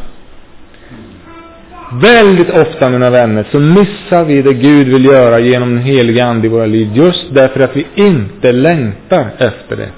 Väldigt 1.93 2.51
ofta, 2.51 2.89
mina 2.89 3.11
vänner, 3.11 3.47
så 3.51 3.59
missar 3.59 4.25
vi 4.25 4.43
det 4.43 4.55
Gud 4.55 4.89
vill 4.89 5.05
göra 5.05 5.39
genom 5.39 5.75
den 5.75 5.85
heliga 5.85 6.27
Ande 6.27 6.47
i 6.47 6.51
våra 6.51 6.67
liv, 6.67 6.91
just 6.95 7.35
därför 7.35 7.61
att 7.61 7.77
vi 7.77 7.87
inte 7.95 8.53
längtar 8.53 9.27
efter 9.39 9.77
det. 9.77 9.89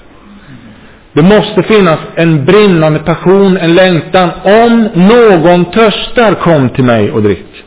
Det 1.13 1.21
måste 1.21 1.63
finnas 1.63 1.99
en 2.15 2.45
brinnande 2.45 2.99
passion, 2.99 3.57
en 3.57 3.75
längtan. 3.75 4.29
Om 4.43 4.89
någon 4.93 5.65
törstar, 5.65 6.33
kom 6.33 6.69
till 6.69 6.83
mig 6.83 7.11
och 7.11 7.23
drick. 7.23 7.63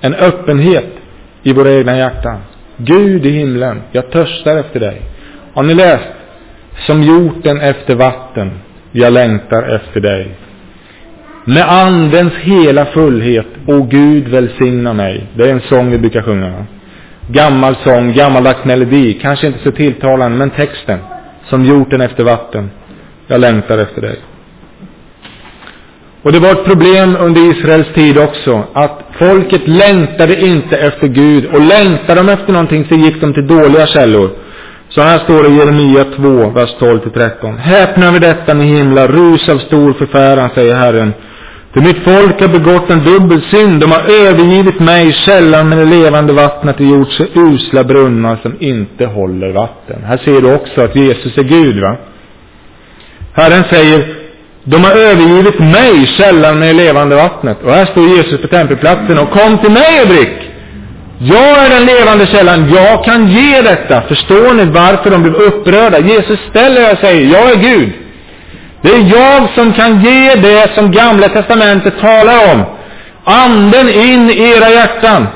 En 0.00 0.14
öppenhet 0.14 0.86
i 1.42 1.52
våra 1.52 1.72
egna 1.72 1.96
hjärtan. 1.96 2.38
Gud 2.76 3.26
i 3.26 3.30
himlen, 3.30 3.82
jag 3.92 4.10
törstar 4.10 4.56
efter 4.56 4.80
dig. 4.80 5.02
Har 5.54 5.62
ni 5.62 5.74
läst? 5.74 6.08
Som 6.86 7.02
hjorten 7.02 7.60
efter 7.60 7.94
vatten, 7.94 8.50
jag 8.92 9.12
längtar 9.12 9.62
efter 9.62 10.00
dig. 10.00 10.34
Med 11.44 11.70
andens 11.70 12.32
hela 12.32 12.86
fullhet, 12.86 13.46
o 13.66 13.82
Gud 13.82 14.28
välsigna 14.28 14.92
mig. 14.92 15.26
Det 15.34 15.48
är 15.48 15.52
en 15.52 15.60
sång 15.60 15.90
vi 15.90 15.98
brukar 15.98 16.22
sjunga. 16.22 16.64
Gammal 17.28 17.76
sång, 17.84 18.12
gammaldags 18.12 18.64
melodi, 18.64 19.18
kanske 19.22 19.46
inte 19.46 19.58
så 19.58 19.70
tilltalande, 19.70 20.38
men 20.38 20.50
texten. 20.50 20.98
Som 21.50 21.64
hjorten 21.64 22.00
efter 22.00 22.24
vatten, 22.24 22.70
jag 23.26 23.40
längtar 23.40 23.78
efter 23.78 24.02
dig. 24.02 24.16
Och 26.22 26.32
det 26.32 26.38
var 26.38 26.50
ett 26.50 26.64
problem 26.64 27.16
under 27.20 27.50
Israels 27.50 27.88
tid 27.94 28.18
också, 28.18 28.64
att 28.72 29.02
folket 29.18 29.68
längtade 29.68 30.40
inte 30.40 30.76
efter 30.76 31.06
Gud. 31.06 31.46
Och 31.46 31.60
längtade 31.60 32.20
de 32.20 32.28
efter 32.28 32.52
någonting 32.52 32.86
så 32.88 32.94
gick 32.94 33.20
de 33.20 33.34
till 33.34 33.46
dåliga 33.46 33.86
källor. 33.86 34.30
Så 34.88 35.00
här 35.02 35.18
står 35.18 35.42
det 35.42 35.48
i 35.48 35.56
Jeremia 35.56 36.04
2, 36.04 36.50
vers 36.50 36.70
12-13. 36.78 37.56
Häpna 37.56 38.06
över 38.06 38.20
detta, 38.20 38.54
ni 38.54 38.64
himlar, 38.64 39.08
rus 39.08 39.48
av 39.48 39.58
stor 39.58 39.92
förfäran, 39.92 40.50
säger 40.54 40.74
Herren. 40.74 41.12
För 41.72 41.80
mitt 41.80 42.04
folk 42.04 42.40
har 42.40 42.48
begått 42.48 42.90
en 42.90 43.04
dubbel 43.04 43.42
synd. 43.42 43.80
De 43.80 43.92
har 43.92 44.26
övergivit 44.26 44.80
mig, 44.80 45.12
källan 45.12 45.68
med 45.68 45.78
det 45.78 45.84
levande 45.84 46.32
vattnet, 46.32 46.80
och 46.80 46.86
gjort 46.86 47.12
sig 47.12 47.26
usla 47.34 47.84
brunnar 47.84 48.36
som 48.42 48.56
inte 48.60 49.06
håller 49.06 49.52
vatten. 49.52 50.04
Här 50.04 50.16
ser 50.16 50.40
du 50.40 50.54
också 50.54 50.80
att 50.80 50.96
Jesus 50.96 51.38
är 51.38 51.42
Gud, 51.42 51.80
va? 51.80 51.96
Herren 53.32 53.64
säger, 53.70 54.14
de 54.64 54.84
har 54.84 54.92
övergivit 54.92 55.58
mig, 55.58 56.06
källan 56.06 56.58
med 56.58 56.68
det 56.68 56.84
levande 56.84 57.16
vattnet. 57.16 57.58
Och 57.64 57.72
här 57.72 57.86
står 57.86 58.08
Jesus 58.08 58.40
på 58.40 58.48
tempelplatsen 58.48 59.18
och 59.18 59.30
kom 59.30 59.58
till 59.58 59.70
mig 59.70 60.02
och 60.02 60.08
drick. 60.08 60.50
Jag 61.18 61.64
är 61.64 61.70
den 61.70 61.86
levande 61.86 62.26
källan, 62.26 62.72
jag 62.74 63.04
kan 63.04 63.28
ge 63.28 63.62
detta. 63.62 64.02
Förstår 64.02 64.54
ni 64.54 64.64
varför 64.64 65.10
de 65.10 65.22
blev 65.22 65.34
upprörda? 65.34 65.98
Jesus 65.98 66.38
ställer 66.50 66.82
sig 66.82 66.92
och 66.92 66.98
säger, 66.98 67.32
jag 67.32 67.50
är 67.50 67.56
Gud. 67.56 67.92
Det 68.82 68.88
är 68.88 69.18
jag 69.18 69.50
som 69.50 69.72
kan 69.72 70.00
ge 70.00 70.34
det 70.34 70.74
som 70.74 70.90
Gamla 70.90 71.28
Testamentet 71.28 71.98
talar 71.98 72.54
om. 72.54 72.64
Anden 73.24 73.88
in 73.88 74.30
i 74.30 74.50
era 74.56 74.70
hjärtan. 74.70 75.26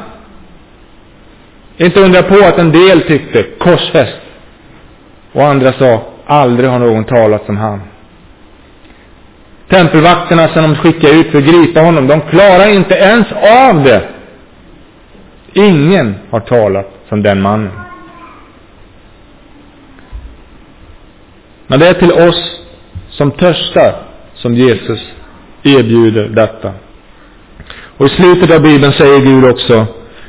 Inte 1.77 2.01
undra 2.01 2.23
på 2.23 2.35
att 2.35 2.59
en 2.59 2.73
del 2.73 3.01
tyckte 3.01 3.43
korsfäst. 3.43 4.19
Och 5.33 5.45
andra 5.45 5.73
sa, 5.73 6.03
aldrig 6.27 6.71
har 6.71 6.79
någon 6.79 7.05
talat 7.05 7.47
som 7.47 7.57
han. 7.57 7.81
Tempelvakterna 9.69 10.49
som 10.49 10.63
de 10.63 10.77
skickade 10.77 11.13
ut 11.15 11.31
för 11.31 11.39
att 11.39 11.45
gripa 11.45 11.81
honom, 11.81 12.07
de 12.07 12.21
klarar 12.21 12.69
inte 12.69 12.95
ens 12.95 13.27
av 13.67 13.83
det. 13.83 14.03
Ingen 15.53 16.15
har 16.31 16.41
talat 16.41 16.91
som 17.09 17.23
den 17.23 17.43
mannen. 17.43 17.73
Men 21.67 21.81
det 21.81 21.89
är 21.89 21.95
till 21.95 22.13
oss 22.13 22.64
som 23.17 23.31
törstar 23.31 23.95
som 24.35 24.55
Jesus 24.55 25.01
erbjuder 25.63 26.29
detta. 26.29 26.73
Och 27.97 28.07
i 28.07 28.09
slutet 28.09 28.51
av 28.51 28.63
Bibeln 28.63 28.93
säger 28.93 29.21
Gud 29.21 29.45
också, 29.45 29.87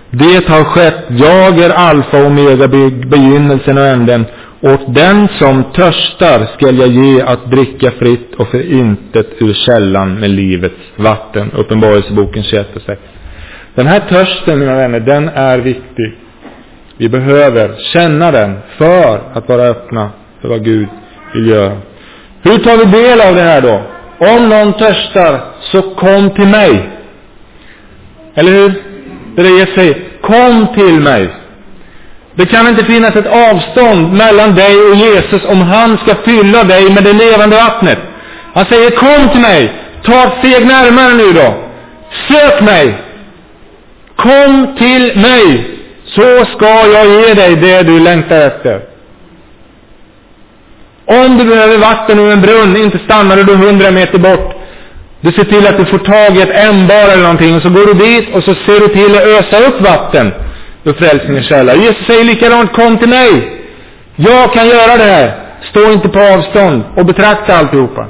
det 0.09 0.47
har 0.47 0.63
skett, 0.63 1.03
jag 1.09 1.59
är 1.59 1.69
alfa 1.69 2.19
och 2.19 2.25
omega, 2.25 2.67
begynnelsen 3.07 3.77
och 3.77 3.85
änden. 3.85 4.25
Och 4.59 4.79
den 4.87 5.27
som 5.27 5.63
törstar 5.63 6.45
skall 6.53 6.77
jag 6.77 6.87
ge 6.87 7.21
att 7.21 7.51
dricka 7.51 7.91
fritt 7.91 8.35
och 8.35 8.47
för 8.47 8.71
intet 8.71 9.27
ur 9.39 9.53
källan 9.53 10.19
med 10.19 10.29
livets 10.29 10.75
vatten. 10.95 11.51
Uppenbarelseboken 11.51 12.43
21 12.43 12.75
och 12.75 12.81
6. 12.81 13.01
Den 13.75 13.87
här 13.87 13.99
törsten, 13.99 14.59
mina 14.59 14.75
vänner, 14.75 14.99
den 14.99 15.29
är 15.29 15.57
viktig. 15.57 16.17
Vi 16.97 17.09
behöver 17.09 17.75
känna 17.93 18.31
den 18.31 18.57
för 18.77 19.21
att 19.33 19.49
vara 19.49 19.61
öppna 19.61 20.09
för 20.41 20.47
vad 20.47 20.63
Gud 20.63 20.87
vill 21.33 21.47
göra. 21.47 21.77
Hur 22.45 22.57
tar 22.57 22.77
vi 22.77 22.85
del 22.85 23.21
av 23.21 23.35
det 23.35 23.41
här 23.41 23.61
då? 23.61 23.81
Om 24.17 24.49
någon 24.49 24.73
törstar, 24.73 25.39
så 25.59 25.81
kom 25.81 26.29
till 26.29 26.47
mig. 26.47 26.89
Eller 28.35 28.51
hur? 28.51 28.73
Det 29.35 29.41
är 29.41 29.45
det 29.45 29.59
Jesus 29.59 29.75
säger. 29.75 29.97
Kom 30.21 30.67
till 30.75 30.99
mig. 30.99 31.29
Det 32.35 32.45
kan 32.45 32.67
inte 32.67 32.85
finnas 32.85 33.15
ett 33.15 33.27
avstånd 33.27 34.13
mellan 34.13 34.55
dig 34.55 34.75
och 34.77 34.95
Jesus 34.95 35.45
om 35.45 35.61
han 35.61 35.97
ska 35.97 36.15
fylla 36.15 36.63
dig 36.63 36.89
med 36.89 37.03
det 37.03 37.13
levande 37.13 37.55
vattnet. 37.55 37.99
Han 38.53 38.65
säger 38.65 38.89
kom 38.89 39.29
till 39.29 39.41
mig. 39.41 39.73
Ta 40.03 40.23
ett 40.23 40.37
steg 40.39 40.65
närmare 40.65 41.13
nu 41.13 41.33
då. 41.33 41.53
Sök 42.27 42.61
mig! 42.61 42.97
Kom 44.15 44.75
till 44.77 45.17
mig! 45.17 45.69
Så 46.05 46.45
ska 46.45 46.87
jag 46.87 47.07
ge 47.07 47.33
dig 47.33 47.55
det 47.55 47.83
du 47.83 47.99
längtar 47.99 48.41
efter. 48.41 48.94
Om 51.05 51.37
du 51.37 51.45
behöver 51.45 51.77
vatten 51.77 52.19
ur 52.19 52.31
en 52.31 52.41
brunn, 52.41 52.77
inte 52.77 52.99
stannar 52.99 53.35
du 53.37 53.55
hundra 53.55 53.91
meter 53.91 54.19
bort. 54.19 54.55
Du 55.21 55.31
ser 55.31 55.43
till 55.43 55.67
att 55.67 55.77
du 55.77 55.85
får 55.85 55.97
tag 55.97 56.37
i 56.37 56.41
ett 56.41 56.67
ämbar 56.69 57.07
eller 57.11 57.21
någonting 57.21 57.55
och 57.55 57.61
så 57.61 57.69
går 57.69 57.85
du 57.85 57.93
dit 57.93 58.35
och 58.35 58.43
så 58.43 58.53
ser 58.53 58.79
du 58.79 58.87
till 58.87 59.15
att 59.15 59.23
ösa 59.23 59.67
upp 59.67 59.81
vatten 59.81 60.33
ur 60.83 60.93
frälsningens 60.93 61.47
källa. 61.47 61.75
Jesus 61.75 62.05
säger 62.07 62.23
likadant, 62.23 62.73
kom 62.73 62.97
till 62.97 63.09
mig. 63.09 63.61
Jag 64.15 64.53
kan 64.53 64.67
göra 64.67 64.97
det 64.97 65.03
här. 65.03 65.33
Stå 65.69 65.91
inte 65.91 66.09
på 66.09 66.19
avstånd 66.19 66.83
och 66.95 67.05
betrakta 67.05 67.57
alltihopa. 67.57 68.07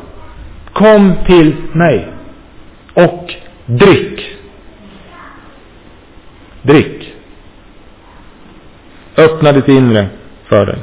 Kom 0.73 1.13
till 1.25 1.55
mig. 1.73 2.07
Och 2.93 3.33
drick. 3.65 4.21
Drick. 6.61 7.13
Öppna 9.17 9.51
ditt 9.51 9.67
inre 9.67 10.07
för 10.49 10.65
dig. 10.65 10.77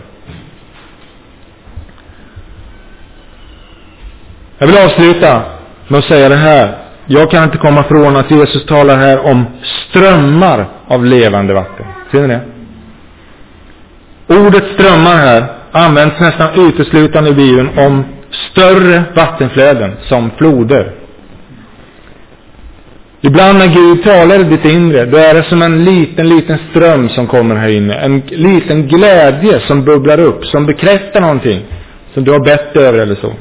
Jag 4.62 4.66
vill 4.66 4.77
avsluta 4.77 5.42
med 5.88 5.98
att 5.98 6.05
säga 6.05 6.29
det 6.29 6.37
här. 6.37 6.77
Jag 7.07 7.31
kan 7.31 7.44
inte 7.44 7.59
komma 7.59 7.81
ifrån 7.81 8.16
att 8.16 8.31
Jesus 8.31 8.66
talar 8.66 8.96
här 8.96 9.27
om 9.27 9.44
strömmar 9.64 10.66
av 10.87 11.05
levande 11.05 11.55
vatten. 11.55 11.87
Ser 12.12 12.20
ni 12.20 12.29
det? 12.29 12.40
Ordet 14.37 14.64
strömmar 14.75 15.16
här 15.16 15.44
används 15.72 16.20
nästan 16.20 16.48
uteslutande 16.68 17.31
i 17.31 17.35
Bibeln 17.35 17.79
om 17.79 18.05
större 18.31 19.03
vattenflöden, 19.14 19.96
som 20.03 20.31
floder. 20.38 20.92
Ibland 23.20 23.59
när 23.59 23.68
Gud 23.68 24.05
talar 24.05 24.40
i 24.40 24.44
ditt 24.44 24.64
inre, 24.64 25.05
då 25.05 25.16
är 25.16 25.35
det 25.35 25.42
som 25.42 25.62
en 25.62 25.85
liten, 25.85 26.29
liten 26.29 26.59
ström 26.70 27.09
som 27.09 27.27
kommer 27.27 27.57
här 27.57 27.68
inne. 27.68 27.94
En 27.94 28.22
liten 28.27 28.88
glädje 28.88 29.61
som 29.61 29.85
bubblar 29.85 30.20
upp, 30.20 30.46
som 30.46 30.66
bekräftar 30.66 31.20
någonting 31.20 31.61
som 32.14 32.25
du 32.25 32.33
har 32.33 32.44
bett 32.44 32.77
över 32.77 32.98
eller 32.98 33.14
så. 33.14 33.33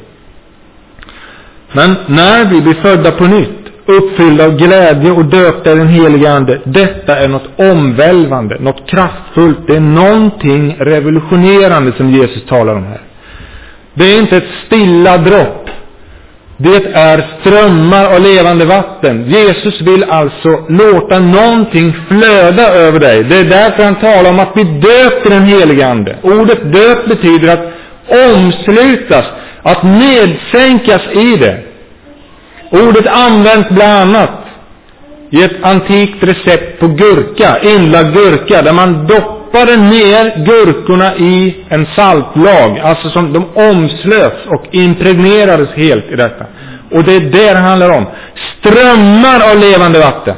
Men 1.72 1.96
när 2.06 2.44
vi 2.44 2.60
blir 2.60 2.74
födda 2.74 3.10
på 3.10 3.24
nytt, 3.24 3.62
uppfyllda 3.86 4.44
av 4.44 4.56
glädje 4.56 5.10
och 5.10 5.24
döpta 5.24 5.72
i 5.72 5.74
den 5.74 5.88
helige 5.88 6.32
Ande, 6.32 6.60
detta 6.64 7.16
är 7.18 7.28
något 7.28 7.48
omvälvande, 7.56 8.56
något 8.60 8.88
kraftfullt. 8.90 9.58
Det 9.66 9.76
är 9.76 9.80
någonting 9.80 10.76
revolutionerande 10.78 11.92
som 11.96 12.10
Jesus 12.10 12.44
talar 12.46 12.74
om 12.74 12.84
här. 12.84 13.00
Det 13.94 14.04
är 14.04 14.18
inte 14.20 14.36
ett 14.36 14.48
stilla 14.66 15.18
dropp. 15.18 15.70
Det 16.56 16.86
är 16.94 17.26
strömmar 17.40 18.14
av 18.14 18.20
levande 18.20 18.64
vatten. 18.64 19.24
Jesus 19.30 19.80
vill 19.80 20.04
alltså 20.04 20.64
låta 20.68 21.18
någonting 21.18 21.94
flöda 22.08 22.68
över 22.74 23.00
dig. 23.00 23.24
Det 23.24 23.36
är 23.36 23.44
därför 23.44 23.84
han 23.84 23.94
talar 23.94 24.30
om 24.30 24.38
att 24.40 24.54
bli 24.54 24.64
döpt 24.64 25.26
i 25.26 25.28
den 25.28 25.44
helige 25.44 25.88
Ande. 25.88 26.16
Ordet 26.22 26.72
döpt 26.72 27.08
betyder 27.08 27.52
att 27.52 27.72
omslutas, 28.34 29.26
att 29.62 29.82
nedsänkas 29.82 31.02
i 31.12 31.36
det. 31.36 31.58
Ordet 32.70 33.06
används 33.06 33.68
bland 33.68 33.92
annat 33.92 34.30
i 35.30 35.42
ett 35.42 35.62
antikt 35.62 36.22
recept 36.24 36.80
på 36.80 36.88
gurka, 36.88 37.58
inlagd 37.62 38.14
gurka, 38.14 38.62
där 38.62 38.72
man 38.72 39.06
doppade 39.06 39.76
ner 39.76 40.44
gurkorna 40.44 41.16
i 41.16 41.64
en 41.68 41.86
saltlag, 41.96 42.78
alltså 42.78 43.10
som 43.10 43.32
de 43.32 43.44
omslöts 43.54 44.46
och 44.46 44.66
impregnerades 44.70 45.70
helt 45.70 46.10
i 46.10 46.16
detta. 46.16 46.44
Och 46.90 47.04
det 47.04 47.14
är 47.14 47.20
det 47.20 47.52
det 47.52 47.58
handlar 47.58 47.90
om. 47.90 48.06
Strömmar 48.58 49.50
av 49.50 49.58
levande 49.58 49.98
vatten. 49.98 50.34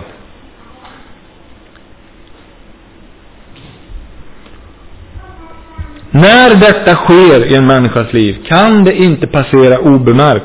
När 6.16 6.54
detta 6.54 6.94
sker 6.94 7.44
i 7.44 7.54
en 7.54 7.66
människas 7.66 8.12
liv 8.12 8.36
kan 8.46 8.84
det 8.84 8.94
inte 8.94 9.26
passera 9.26 9.78
obemärkt. 9.78 10.44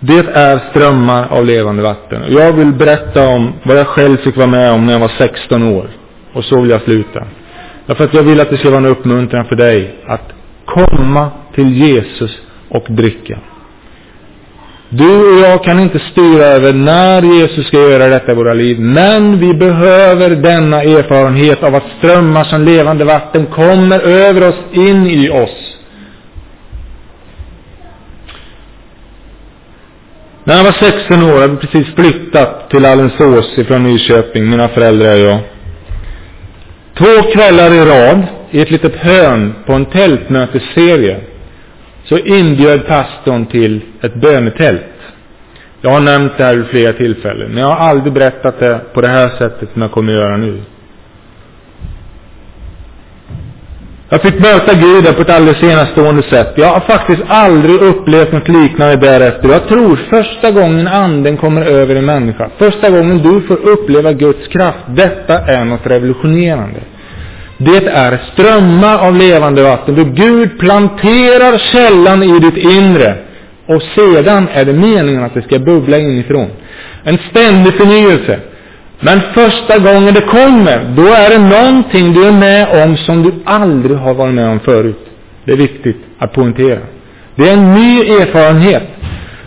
Det 0.00 0.26
är 0.34 0.58
strömmar 0.70 1.26
av 1.30 1.46
levande 1.46 1.82
vatten. 1.82 2.22
Jag 2.28 2.52
vill 2.52 2.72
berätta 2.72 3.28
om 3.28 3.52
vad 3.62 3.76
jag 3.78 3.86
själv 3.86 4.16
fick 4.16 4.36
vara 4.36 4.46
med 4.46 4.72
om 4.72 4.86
när 4.86 4.92
jag 4.92 5.00
var 5.00 5.12
16 5.18 5.62
år. 5.62 5.88
Och 6.32 6.44
så 6.44 6.60
vill 6.60 6.70
jag 6.70 6.82
sluta. 6.82 7.24
Därför 7.86 8.04
att 8.04 8.14
jag 8.14 8.22
vill 8.22 8.40
att 8.40 8.50
det 8.50 8.56
ska 8.56 8.70
vara 8.70 8.78
en 8.78 8.86
uppmuntran 8.86 9.44
för 9.44 9.56
dig 9.56 9.94
att 10.06 10.32
komma 10.64 11.30
till 11.54 11.74
Jesus 11.74 12.38
och 12.68 12.86
dricka. 12.88 13.38
Du 14.96 15.34
och 15.34 15.40
jag 15.40 15.64
kan 15.64 15.80
inte 15.80 15.98
styra 15.98 16.44
över 16.44 16.72
när 16.72 17.22
Jesus 17.22 17.66
ska 17.66 17.76
göra 17.76 18.06
detta 18.08 18.32
i 18.32 18.34
våra 18.34 18.54
liv, 18.54 18.80
men 18.80 19.38
vi 19.38 19.54
behöver 19.54 20.30
denna 20.30 20.82
erfarenhet 20.82 21.62
av 21.62 21.74
att 21.74 21.84
strömmar 21.98 22.44
som 22.44 22.64
levande 22.64 23.04
vatten 23.04 23.46
kommer 23.46 24.00
över 24.00 24.48
oss, 24.48 24.58
in 24.72 25.06
i 25.06 25.30
oss. 25.30 25.78
När 30.44 30.56
jag 30.56 30.64
var 30.64 30.72
16 30.72 31.22
år, 31.22 31.32
hade 31.32 31.46
jag 31.46 31.60
precis 31.60 31.94
flyttat 31.94 32.70
till 32.70 32.84
Alingsås 32.84 33.58
ifrån 33.58 33.82
Nyköping, 33.82 34.50
mina 34.50 34.68
föräldrar 34.68 35.12
och 35.12 35.20
jag. 35.20 35.38
Två 36.98 37.32
kvällar 37.32 37.72
i 37.74 37.80
rad, 37.80 38.22
i 38.50 38.60
ett 38.60 38.70
litet 38.70 38.96
hörn 38.96 39.54
på 39.66 39.72
en 39.72 39.84
tältmötesserie, 39.84 41.20
så 42.04 42.18
inbjöd 42.18 42.86
pastorn 42.86 43.46
till 43.46 43.80
ett 44.00 44.14
bönetält. 44.14 44.82
Jag 45.80 45.90
har 45.90 46.00
nämnt 46.00 46.32
det 46.36 46.44
här 46.44 46.54
vid 46.54 46.66
flera 46.66 46.92
tillfällen, 46.92 47.48
men 47.50 47.58
jag 47.62 47.68
har 47.68 47.88
aldrig 47.88 48.12
berättat 48.12 48.58
det 48.58 48.80
på 48.94 49.00
det 49.00 49.08
här 49.08 49.28
sättet 49.28 49.68
som 49.72 49.82
jag 49.82 49.90
kommer 49.90 50.12
att 50.12 50.18
göra 50.18 50.36
nu. 50.36 50.60
Jag 54.08 54.22
fick 54.22 54.40
möta 54.40 54.74
Gud 54.74 55.16
på 55.16 55.22
ett 55.22 55.30
alldeles 55.30 55.62
enastående 55.62 56.22
sätt. 56.22 56.52
Jag 56.56 56.66
har 56.66 56.80
faktiskt 56.80 57.22
aldrig 57.28 57.74
upplevt 57.82 58.32
något 58.32 58.48
liknande 58.48 58.96
därefter. 58.96 59.48
Jag 59.48 59.68
tror 59.68 59.96
första 59.96 60.50
gången 60.50 60.88
anden 60.88 61.36
kommer 61.36 61.62
över 61.62 61.96
en 61.96 62.04
människa, 62.04 62.50
första 62.58 62.90
gången 62.90 63.18
du 63.18 63.40
får 63.40 63.56
uppleva 63.56 64.12
Guds 64.12 64.48
kraft, 64.48 64.78
detta 64.86 65.38
är 65.38 65.64
något 65.64 65.86
revolutionerande. 65.86 66.80
Det 67.64 67.86
är 67.86 68.18
strömmar 68.32 68.98
av 68.98 69.16
levande 69.16 69.62
vatten. 69.62 69.94
Då 69.94 70.04
Gud 70.04 70.58
planterar 70.58 71.58
källan 71.58 72.22
i 72.22 72.38
ditt 72.38 72.56
inre. 72.56 73.14
Och 73.66 73.82
sedan 73.82 74.48
är 74.52 74.64
det 74.64 74.72
meningen 74.72 75.24
att 75.24 75.34
det 75.34 75.42
ska 75.42 75.58
bubbla 75.58 75.98
inifrån. 75.98 76.50
En 77.04 77.18
ständig 77.30 77.74
förnyelse. 77.74 78.38
Men 79.00 79.20
första 79.34 79.78
gången 79.78 80.14
det 80.14 80.20
kommer, 80.20 80.84
då 80.96 81.06
är 81.06 81.30
det 81.30 81.38
någonting 81.38 82.12
du 82.12 82.24
är 82.24 82.32
med 82.32 82.84
om 82.84 82.96
som 82.96 83.22
du 83.22 83.32
aldrig 83.44 83.96
har 83.96 84.14
varit 84.14 84.34
med 84.34 84.48
om 84.48 84.60
förut. 84.60 85.06
Det 85.44 85.52
är 85.52 85.56
viktigt 85.56 85.96
att 86.18 86.32
poängtera. 86.32 86.78
Det 87.34 87.48
är 87.48 87.52
en 87.52 87.74
ny 87.74 88.00
erfarenhet. 88.00 88.82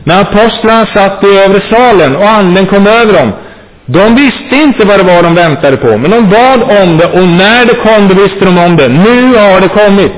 När 0.04 0.22
apostlarna 0.22 0.86
satt 0.86 1.24
i 1.24 1.28
övre 1.28 1.62
salen 1.62 2.16
och 2.16 2.30
anden 2.30 2.66
kom 2.66 2.88
över 2.88 3.14
dem, 3.14 3.32
de 3.90 4.16
visste 4.16 4.56
inte 4.56 4.86
vad 4.86 5.00
det 5.00 5.04
var 5.04 5.24
de 5.24 5.36
väntade 5.36 5.78
på, 5.78 5.98
men 5.98 6.12
de 6.12 6.30
bad 6.30 6.62
om 6.82 6.98
det 6.98 7.06
och 7.06 7.28
när 7.28 7.66
det 7.66 7.74
kom, 7.74 8.08
då 8.08 8.14
visste 8.24 8.46
de 8.46 8.58
om 8.58 8.78
det. 8.78 8.88
Nu 8.88 9.36
har 9.36 9.62
det 9.62 9.68
kommit. 9.68 10.12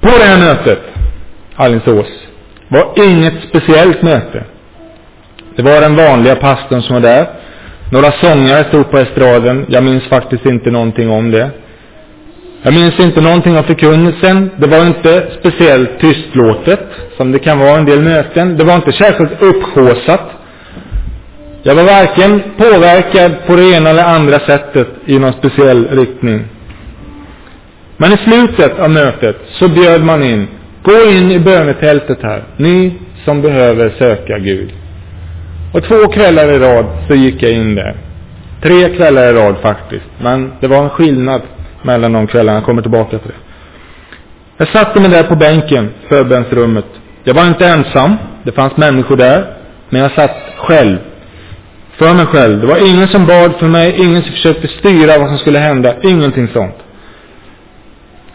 På 0.00 0.08
det 0.18 0.24
här 0.24 0.38
mötet, 0.38 0.82
Alingsås, 1.56 2.06
var 2.68 2.92
inget 2.96 3.34
speciellt 3.48 4.02
möte. 4.02 4.44
Det 5.56 5.62
var 5.62 5.80
den 5.80 5.96
vanliga 5.96 6.36
pastorn 6.36 6.82
som 6.82 6.94
var 6.94 7.00
där. 7.00 7.26
Några 7.92 8.12
sångare 8.12 8.64
stod 8.64 8.90
på 8.90 8.98
estraden. 8.98 9.66
Jag 9.68 9.84
minns 9.84 10.04
faktiskt 10.04 10.46
inte 10.46 10.70
någonting 10.70 11.10
om 11.10 11.30
det. 11.30 11.50
Jag 12.62 12.74
minns 12.74 13.00
inte 13.00 13.20
någonting 13.20 13.58
av 13.58 13.62
förkunnelsen. 13.62 14.50
Det 14.56 14.66
var 14.66 14.86
inte 14.86 15.26
speciellt 15.40 16.00
tystlåtet, 16.00 16.86
som 17.16 17.32
det 17.32 17.38
kan 17.38 17.58
vara 17.58 17.78
en 17.78 17.84
del 17.84 18.00
möten. 18.00 18.56
Det 18.56 18.64
var 18.64 18.74
inte 18.74 18.92
särskilt 18.92 19.42
upphåsat. 19.42 20.30
Jag 21.62 21.74
var 21.74 21.84
varken 21.84 22.42
påverkad 22.56 23.32
på 23.46 23.56
det 23.56 23.76
ena 23.76 23.90
eller 23.90 24.04
andra 24.04 24.38
sättet 24.38 24.88
i 25.06 25.18
någon 25.18 25.32
speciell 25.32 25.88
riktning. 25.90 26.44
Men 27.96 28.12
i 28.12 28.16
slutet 28.16 28.78
av 28.78 28.90
mötet 28.90 29.36
så 29.46 29.68
bjöd 29.68 30.04
man 30.04 30.22
in, 30.22 30.48
gå 30.82 30.92
in 31.10 31.30
i 31.30 31.38
bönetältet 31.38 32.18
här, 32.22 32.42
ni 32.56 32.92
som 33.24 33.42
behöver 33.42 33.90
söka 33.98 34.38
Gud. 34.38 34.72
Och 35.72 35.84
två 35.84 36.08
kvällar 36.08 36.52
i 36.52 36.58
rad 36.58 36.86
så 37.08 37.14
gick 37.14 37.42
jag 37.42 37.52
in 37.52 37.74
där. 37.74 37.96
Tre 38.62 38.96
kvällar 38.96 39.28
i 39.28 39.32
rad 39.32 39.56
faktiskt. 39.62 40.06
Men 40.22 40.52
det 40.60 40.66
var 40.66 40.82
en 40.82 40.90
skillnad 40.90 41.42
mellan 41.82 42.12
de 42.12 42.26
kvällarna. 42.26 42.58
Jag 42.58 42.64
kommer 42.64 42.82
tillbaka 42.82 43.18
till 43.18 43.28
det. 43.28 43.34
Jag 44.56 44.68
satte 44.68 45.00
mig 45.00 45.10
där 45.10 45.22
på 45.22 45.36
bänken, 45.36 45.90
förbönsrummet. 46.08 46.86
Jag 47.24 47.34
var 47.34 47.46
inte 47.46 47.66
ensam. 47.66 48.16
Det 48.42 48.52
fanns 48.52 48.76
människor 48.76 49.16
där. 49.16 49.54
Men 49.88 50.00
jag 50.00 50.10
satt 50.12 50.36
själv. 50.56 50.98
För 51.96 52.14
mig 52.14 52.26
själv. 52.26 52.60
Det 52.60 52.66
var 52.66 52.86
ingen 52.88 53.08
som 53.08 53.26
bad 53.26 53.54
för 53.58 53.66
mig. 53.66 53.94
Ingen 53.98 54.22
som 54.22 54.32
försökte 54.32 54.68
styra 54.68 55.18
vad 55.18 55.28
som 55.28 55.38
skulle 55.38 55.58
hända. 55.58 55.94
Ingenting 56.02 56.48
sånt. 56.48 56.76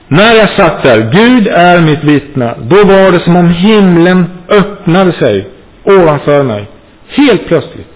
När 0.08 0.34
jag 0.34 0.50
satt 0.50 0.84
där, 0.84 1.10
Gud 1.12 1.48
är 1.48 1.82
mitt 1.82 2.04
vittne, 2.04 2.56
då 2.62 2.76
var 2.76 3.12
det 3.12 3.20
som 3.20 3.36
om 3.36 3.50
himlen 3.50 4.26
öppnade 4.50 5.12
sig 5.12 5.48
ovanför 5.84 6.43
mig. 6.43 6.70
Helt 7.08 7.48
plötsligt. 7.48 7.88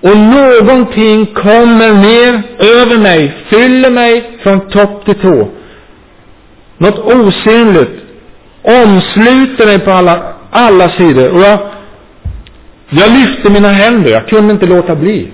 Och 0.00 0.16
någonting 0.16 1.26
kommer 1.26 1.92
ner 1.92 2.42
över 2.58 2.98
mig, 2.98 3.36
fyller 3.50 3.90
mig 3.90 4.38
från 4.42 4.60
topp 4.60 5.04
till 5.04 5.14
tå. 5.14 5.48
Något 6.78 6.98
osynligt 6.98 8.02
omsluter 8.62 9.66
mig 9.66 9.78
på 9.78 9.90
alla, 9.90 10.22
alla 10.50 10.88
sidor. 10.88 11.28
Och 11.30 11.40
jag, 11.40 11.58
jag 12.90 13.10
lyfte 13.10 13.50
mina 13.50 13.68
händer, 13.68 14.10
jag 14.10 14.28
kunde 14.28 14.52
inte 14.52 14.66
låta 14.66 14.96
bli. 14.96 15.28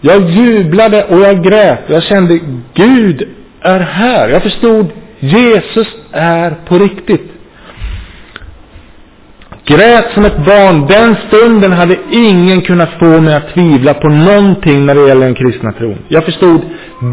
Jag 0.00 0.30
jublade 0.30 1.04
och 1.04 1.20
jag 1.20 1.44
grät. 1.44 1.80
Jag 1.86 2.02
kände, 2.02 2.38
Gud 2.74 3.28
är 3.60 3.80
här. 3.80 4.28
Jag 4.28 4.42
förstod, 4.42 4.86
Jesus 5.18 5.88
är 6.12 6.50
på 6.50 6.78
riktigt. 6.78 7.30
Grät 9.64 10.12
som 10.14 10.24
ett 10.24 10.44
barn. 10.46 10.86
Den 10.86 11.16
stunden 11.28 11.72
hade 11.72 11.96
ingen 12.10 12.60
kunnat 12.60 12.90
få 12.98 13.20
mig 13.20 13.34
att 13.34 13.54
tvivla 13.54 13.94
på 13.94 14.08
någonting 14.08 14.86
när 14.86 14.94
det 14.94 15.08
gäller 15.08 15.26
den 15.26 15.34
kristna 15.34 15.72
tron. 15.72 15.98
Jag 16.08 16.24
förstod, 16.24 16.60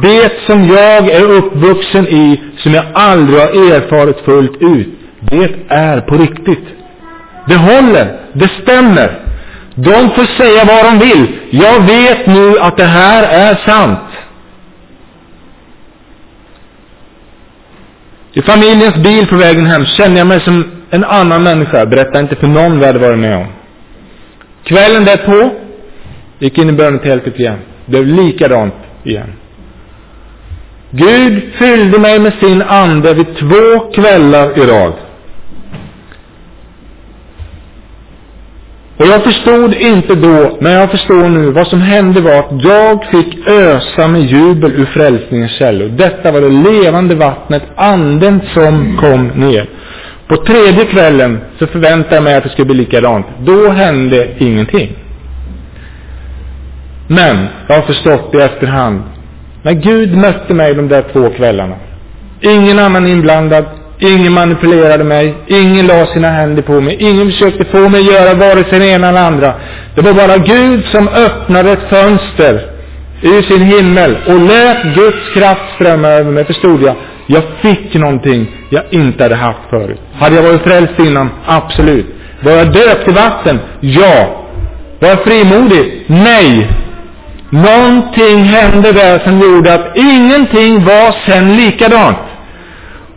det 0.01 0.32
som 0.45 0.63
jag 0.63 1.10
är 1.10 1.23
uppvuxen 1.23 2.08
i, 2.08 2.41
som 2.58 2.73
jag 2.73 2.86
aldrig 2.93 3.39
har 3.39 3.75
erfarit 3.75 4.19
fullt 4.19 4.62
ut, 4.62 4.88
det 5.19 5.49
är 5.67 6.01
på 6.01 6.15
riktigt. 6.17 6.67
Det 7.47 7.56
håller. 7.56 8.19
Det 8.34 8.49
stämmer. 8.62 9.26
De 9.79 10.09
får 10.09 10.25
säga 10.25 10.65
vad 10.65 10.85
de 10.85 10.99
vill. 10.99 11.27
Jag 11.49 11.79
vet 11.79 12.27
nu 12.27 12.59
att 12.59 12.77
det 12.77 12.83
här 12.83 13.23
är 13.23 13.55
sant. 13.55 13.99
I 18.33 18.41
familjens 18.41 18.95
bil 18.95 19.27
på 19.27 19.35
vägen 19.35 19.65
hem 19.65 19.85
kände 19.85 20.17
jag 20.17 20.27
mig 20.27 20.39
som 20.39 20.71
en 20.89 21.03
annan 21.03 21.43
människa. 21.43 21.85
Berätta 21.85 22.19
inte 22.19 22.35
för 22.35 22.47
någon 22.47 22.79
vad 22.79 22.87
jag 22.87 22.93
hade 22.93 23.05
varit 23.07 23.19
med 23.19 23.37
om. 23.37 23.47
Kvällen 24.63 25.05
därpå 25.05 25.51
gick 26.39 26.57
in 26.57 26.69
i 26.69 26.71
bönetältet 26.71 27.39
igen. 27.39 27.59
Det 27.85 27.91
blev 27.91 28.07
likadant 28.07 28.73
igen. 29.03 29.33
Gud 30.91 31.53
fyllde 31.53 31.99
mig 31.99 32.19
med 32.19 32.33
sin 32.33 32.61
ande 32.61 33.13
vid 33.13 33.37
två 33.37 33.79
kvällar 33.79 34.57
i 34.57 34.61
rad. 34.61 34.93
Och 38.97 39.07
jag 39.07 39.23
förstod 39.23 39.73
inte 39.73 40.15
då, 40.15 40.57
men 40.60 40.71
jag 40.71 40.91
förstår 40.91 41.29
nu, 41.29 41.51
vad 41.51 41.67
som 41.67 41.81
hände 41.81 42.21
var 42.21 42.39
att 42.39 42.63
jag 42.63 43.05
fick 43.05 43.47
ösa 43.47 44.07
med 44.07 44.21
jubel 44.21 44.71
ur 44.71 44.86
frälsningens 44.86 45.51
källor. 45.51 45.88
Detta 45.88 46.31
var 46.31 46.41
det 46.41 46.71
levande 46.71 47.15
vattnet, 47.15 47.63
anden 47.75 48.41
som 48.53 48.97
kom 48.97 49.27
ner. 49.27 49.69
På 50.27 50.38
tredje 50.38 50.86
kvällen 50.86 51.39
så 51.60 51.67
förväntade 51.67 52.15
jag 52.15 52.23
mig 52.23 52.36
att 52.36 52.43
det 52.43 52.49
skulle 52.49 52.65
bli 52.65 52.75
likadant. 52.75 53.25
Då 53.39 53.69
hände 53.69 54.27
ingenting. 54.38 54.95
Men 57.07 57.47
jag 57.67 57.75
har 57.75 57.81
förstått 57.81 58.36
i 58.36 58.38
efterhand, 58.38 59.01
när 59.62 59.73
Gud 59.73 60.17
mötte 60.17 60.53
mig 60.53 60.73
de 60.73 60.88
där 60.88 61.03
två 61.13 61.29
kvällarna, 61.29 61.75
ingen 62.41 62.79
annan 62.79 63.07
inblandad, 63.07 63.65
Ingen 63.99 64.33
manipulerade 64.33 65.03
mig. 65.03 65.36
Ingen 65.47 65.88
la 65.88 66.05
sina 66.05 66.29
händer 66.29 66.62
på 66.62 66.81
mig. 66.81 66.97
Ingen 66.99 67.31
försökte 67.31 67.65
få 67.65 67.89
mig 67.89 67.99
att 68.01 68.13
göra 68.13 68.33
vare 68.33 68.63
sig 68.63 68.79
det 68.79 68.88
ena 68.88 69.10
eller 69.10 69.21
andra. 69.21 69.53
Det 69.95 70.01
var 70.01 70.13
bara 70.13 70.38
Gud 70.38 70.86
som 70.86 71.07
öppnade 71.07 71.71
ett 71.71 71.89
fönster 71.89 72.62
i 73.21 73.43
sin 73.43 73.62
himmel 73.62 74.17
och 74.27 74.39
lät 74.39 74.83
Guds 74.95 75.33
kraft 75.33 75.62
strömma 75.75 76.07
över 76.07 76.31
mig, 76.31 76.45
förstod 76.45 76.81
jag. 76.83 76.95
Jag 77.27 77.43
fick 77.62 77.93
någonting 77.93 78.47
jag 78.69 78.83
inte 78.89 79.23
hade 79.23 79.36
haft 79.36 79.60
förut. 79.69 79.99
Hade 80.19 80.36
jag 80.36 80.43
varit 80.43 80.62
frälst 80.62 80.99
innan? 80.99 81.29
Absolut. 81.45 82.05
Var 82.39 82.51
jag 82.51 82.71
döpt 82.73 83.07
i 83.07 83.12
vatten? 83.12 83.60
Ja. 83.79 84.43
Var 84.99 85.10
jag 85.10 85.19
frimodig? 85.23 86.03
Nej. 86.07 86.67
Någonting 87.49 88.43
hände 88.43 88.91
där 88.91 89.19
som 89.19 89.39
gjorde 89.39 89.73
att 89.73 89.97
ingenting 89.97 90.86
var 90.86 91.15
sen 91.25 91.55
likadant. 91.57 92.17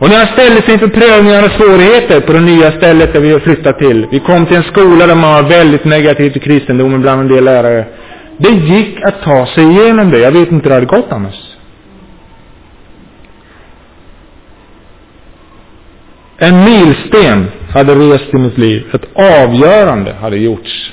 Och 0.01 0.09
när 0.09 0.19
jag 0.19 0.29
ställdes 0.29 0.69
inför 0.69 0.89
prövningar 0.89 1.45
och 1.45 1.51
svårigheter 1.51 2.21
på 2.21 2.33
det 2.33 2.41
nya 2.41 2.73
stället 2.73 3.13
där 3.13 3.21
vi 3.21 3.33
har 3.33 3.41
flyttat 3.41 3.79
till. 3.79 4.07
Vi 4.11 4.19
kom 4.19 4.47
till 4.47 4.57
en 4.57 4.63
skola 4.63 5.07
där 5.07 5.15
man 5.15 5.35
var 5.35 5.51
väldigt 5.51 5.85
negativ 5.85 6.31
till 6.31 6.43
kristendomen 6.43 7.01
bland 7.01 7.21
en 7.21 7.29
del 7.29 7.45
lärare. 7.45 7.85
Det 8.37 8.51
gick 8.51 9.03
att 9.05 9.23
ta 9.23 9.47
sig 9.47 9.65
igenom 9.65 10.11
det. 10.11 10.19
Jag 10.19 10.33
vet 10.33 10.53
inte 10.53 10.63
hur 10.65 10.71
det 10.71 10.75
hade 10.75 10.87
gått 10.87 11.13
annars. 11.13 11.35
En 16.39 16.65
milsten 16.65 17.47
hade 17.71 17.95
rest 17.95 18.35
i 18.35 18.37
mitt 18.37 18.59
liv. 18.59 18.83
Ett 18.93 19.05
avgörande 19.15 20.13
hade 20.21 20.37
gjorts. 20.37 20.93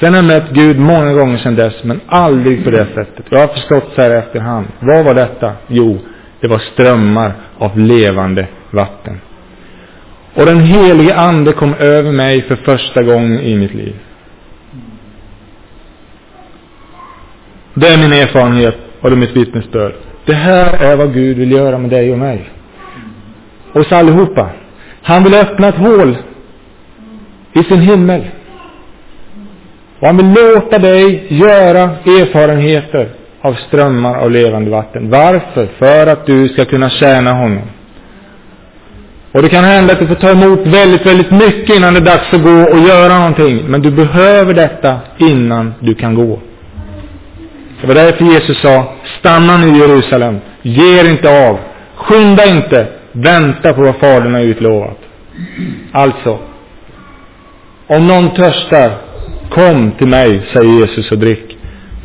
Sen 0.00 0.14
har 0.14 0.18
jag 0.22 0.24
mött 0.24 0.50
Gud 0.50 0.78
många 0.78 1.12
gånger 1.12 1.38
sedan 1.38 1.54
dess, 1.56 1.84
men 1.84 2.00
aldrig 2.06 2.64
på 2.64 2.70
det 2.70 2.86
sättet. 2.94 3.26
Jag 3.30 3.40
har 3.40 3.48
förstått 3.48 3.92
så 3.94 4.02
här 4.02 4.10
i 4.10 4.18
efterhand. 4.18 4.66
Vad 4.80 5.04
var 5.04 5.14
detta? 5.14 5.52
Jo, 5.68 5.98
det 6.46 6.50
var 6.50 6.58
strömmar 6.58 7.32
av 7.58 7.78
levande 7.78 8.46
vatten. 8.70 9.20
Och 10.34 10.46
den 10.46 10.60
helige 10.60 11.14
Ande 11.14 11.52
kom 11.52 11.74
över 11.74 12.12
mig 12.12 12.42
för 12.42 12.56
första 12.56 13.02
gången 13.02 13.40
i 13.40 13.56
mitt 13.56 13.74
liv. 13.74 13.94
Det 17.74 17.88
är 17.88 17.98
min 17.98 18.12
erfarenhet 18.12 18.76
och 19.00 19.10
det 19.10 19.16
är 19.16 19.18
mitt 19.18 19.36
vittnesbörd. 19.36 19.94
Det 20.24 20.34
här 20.34 20.72
är 20.72 20.96
vad 20.96 21.14
Gud 21.14 21.38
vill 21.38 21.52
göra 21.52 21.78
med 21.78 21.90
dig 21.90 22.12
och 22.12 22.18
mig. 22.18 22.50
Oss 23.72 23.92
allihopa. 23.92 24.50
Han 25.02 25.24
vill 25.24 25.34
öppna 25.34 25.68
ett 25.68 25.78
hål 25.78 26.16
i 27.52 27.62
sin 27.62 27.80
himmel. 27.80 28.24
Och 29.98 30.06
han 30.06 30.16
vill 30.16 30.32
låta 30.32 30.78
dig 30.78 31.26
göra 31.28 31.82
erfarenheter 32.04 33.08
av 33.46 33.54
strömmar 33.54 34.18
av 34.18 34.30
levande 34.30 34.70
vatten. 34.70 35.10
Varför? 35.10 35.68
För 35.78 36.06
att 36.06 36.26
du 36.26 36.48
ska 36.48 36.64
kunna 36.64 36.90
tjäna 36.90 37.32
honom. 37.32 37.62
Och 39.32 39.42
det 39.42 39.48
kan 39.48 39.64
hända 39.64 39.92
att 39.92 39.98
du 39.98 40.06
får 40.06 40.14
ta 40.14 40.30
emot 40.30 40.60
väldigt, 40.66 41.06
väldigt 41.06 41.30
mycket 41.30 41.76
innan 41.76 41.94
det 41.94 42.00
är 42.00 42.04
dags 42.04 42.34
att 42.34 42.42
gå 42.42 42.62
och 42.72 42.78
göra 42.78 43.18
någonting. 43.18 43.64
Men 43.68 43.82
du 43.82 43.90
behöver 43.90 44.54
detta 44.54 44.96
innan 45.18 45.74
du 45.80 45.94
kan 45.94 46.14
gå. 46.14 46.40
Det 47.80 47.86
var 47.86 47.94
därför 47.94 48.24
Jesus 48.24 48.60
sa, 48.60 48.92
stanna 49.18 49.56
nu 49.56 49.66
i 49.68 49.78
Jerusalem. 49.78 50.38
Ge 50.62 51.00
er 51.00 51.10
inte 51.10 51.48
av. 51.48 51.58
Skynda 51.96 52.46
inte. 52.46 52.86
Vänta 53.12 53.72
på 53.72 53.82
vad 53.82 53.96
Fadern 53.96 54.34
har 54.34 54.40
utlovat. 54.40 54.98
Alltså, 55.92 56.38
om 57.86 58.06
någon 58.06 58.34
törstar, 58.34 58.90
kom 59.50 59.92
till 59.98 60.06
mig, 60.06 60.42
säger 60.52 60.80
Jesus 60.80 61.12
och 61.12 61.18
drick. 61.18 61.56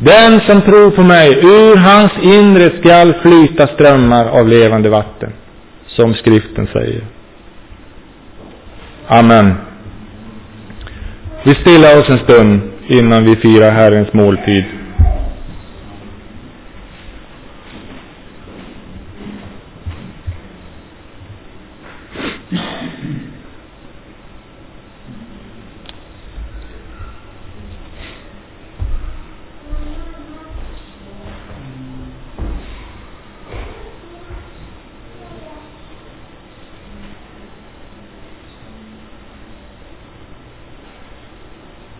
Den 0.04 0.40
som 0.40 0.62
tror 0.62 0.90
på 0.90 1.02
mig, 1.02 1.38
ur 1.44 1.76
hans 1.76 2.12
inre 2.22 2.70
skall 2.78 3.14
flyta 3.22 3.66
strömmar 3.66 4.26
av 4.26 4.48
levande 4.48 4.88
vatten. 4.88 5.32
Som 5.86 6.14
skriften 6.14 6.66
säger. 6.72 7.04
Amen. 9.06 9.54
Vi 11.42 11.54
stillar 11.54 11.98
oss 11.98 12.10
en 12.10 12.18
stund 12.18 12.60
innan 12.86 13.24
vi 13.24 13.36
firar 13.36 13.70
Herrens 13.70 14.12
måltid. 14.12 14.64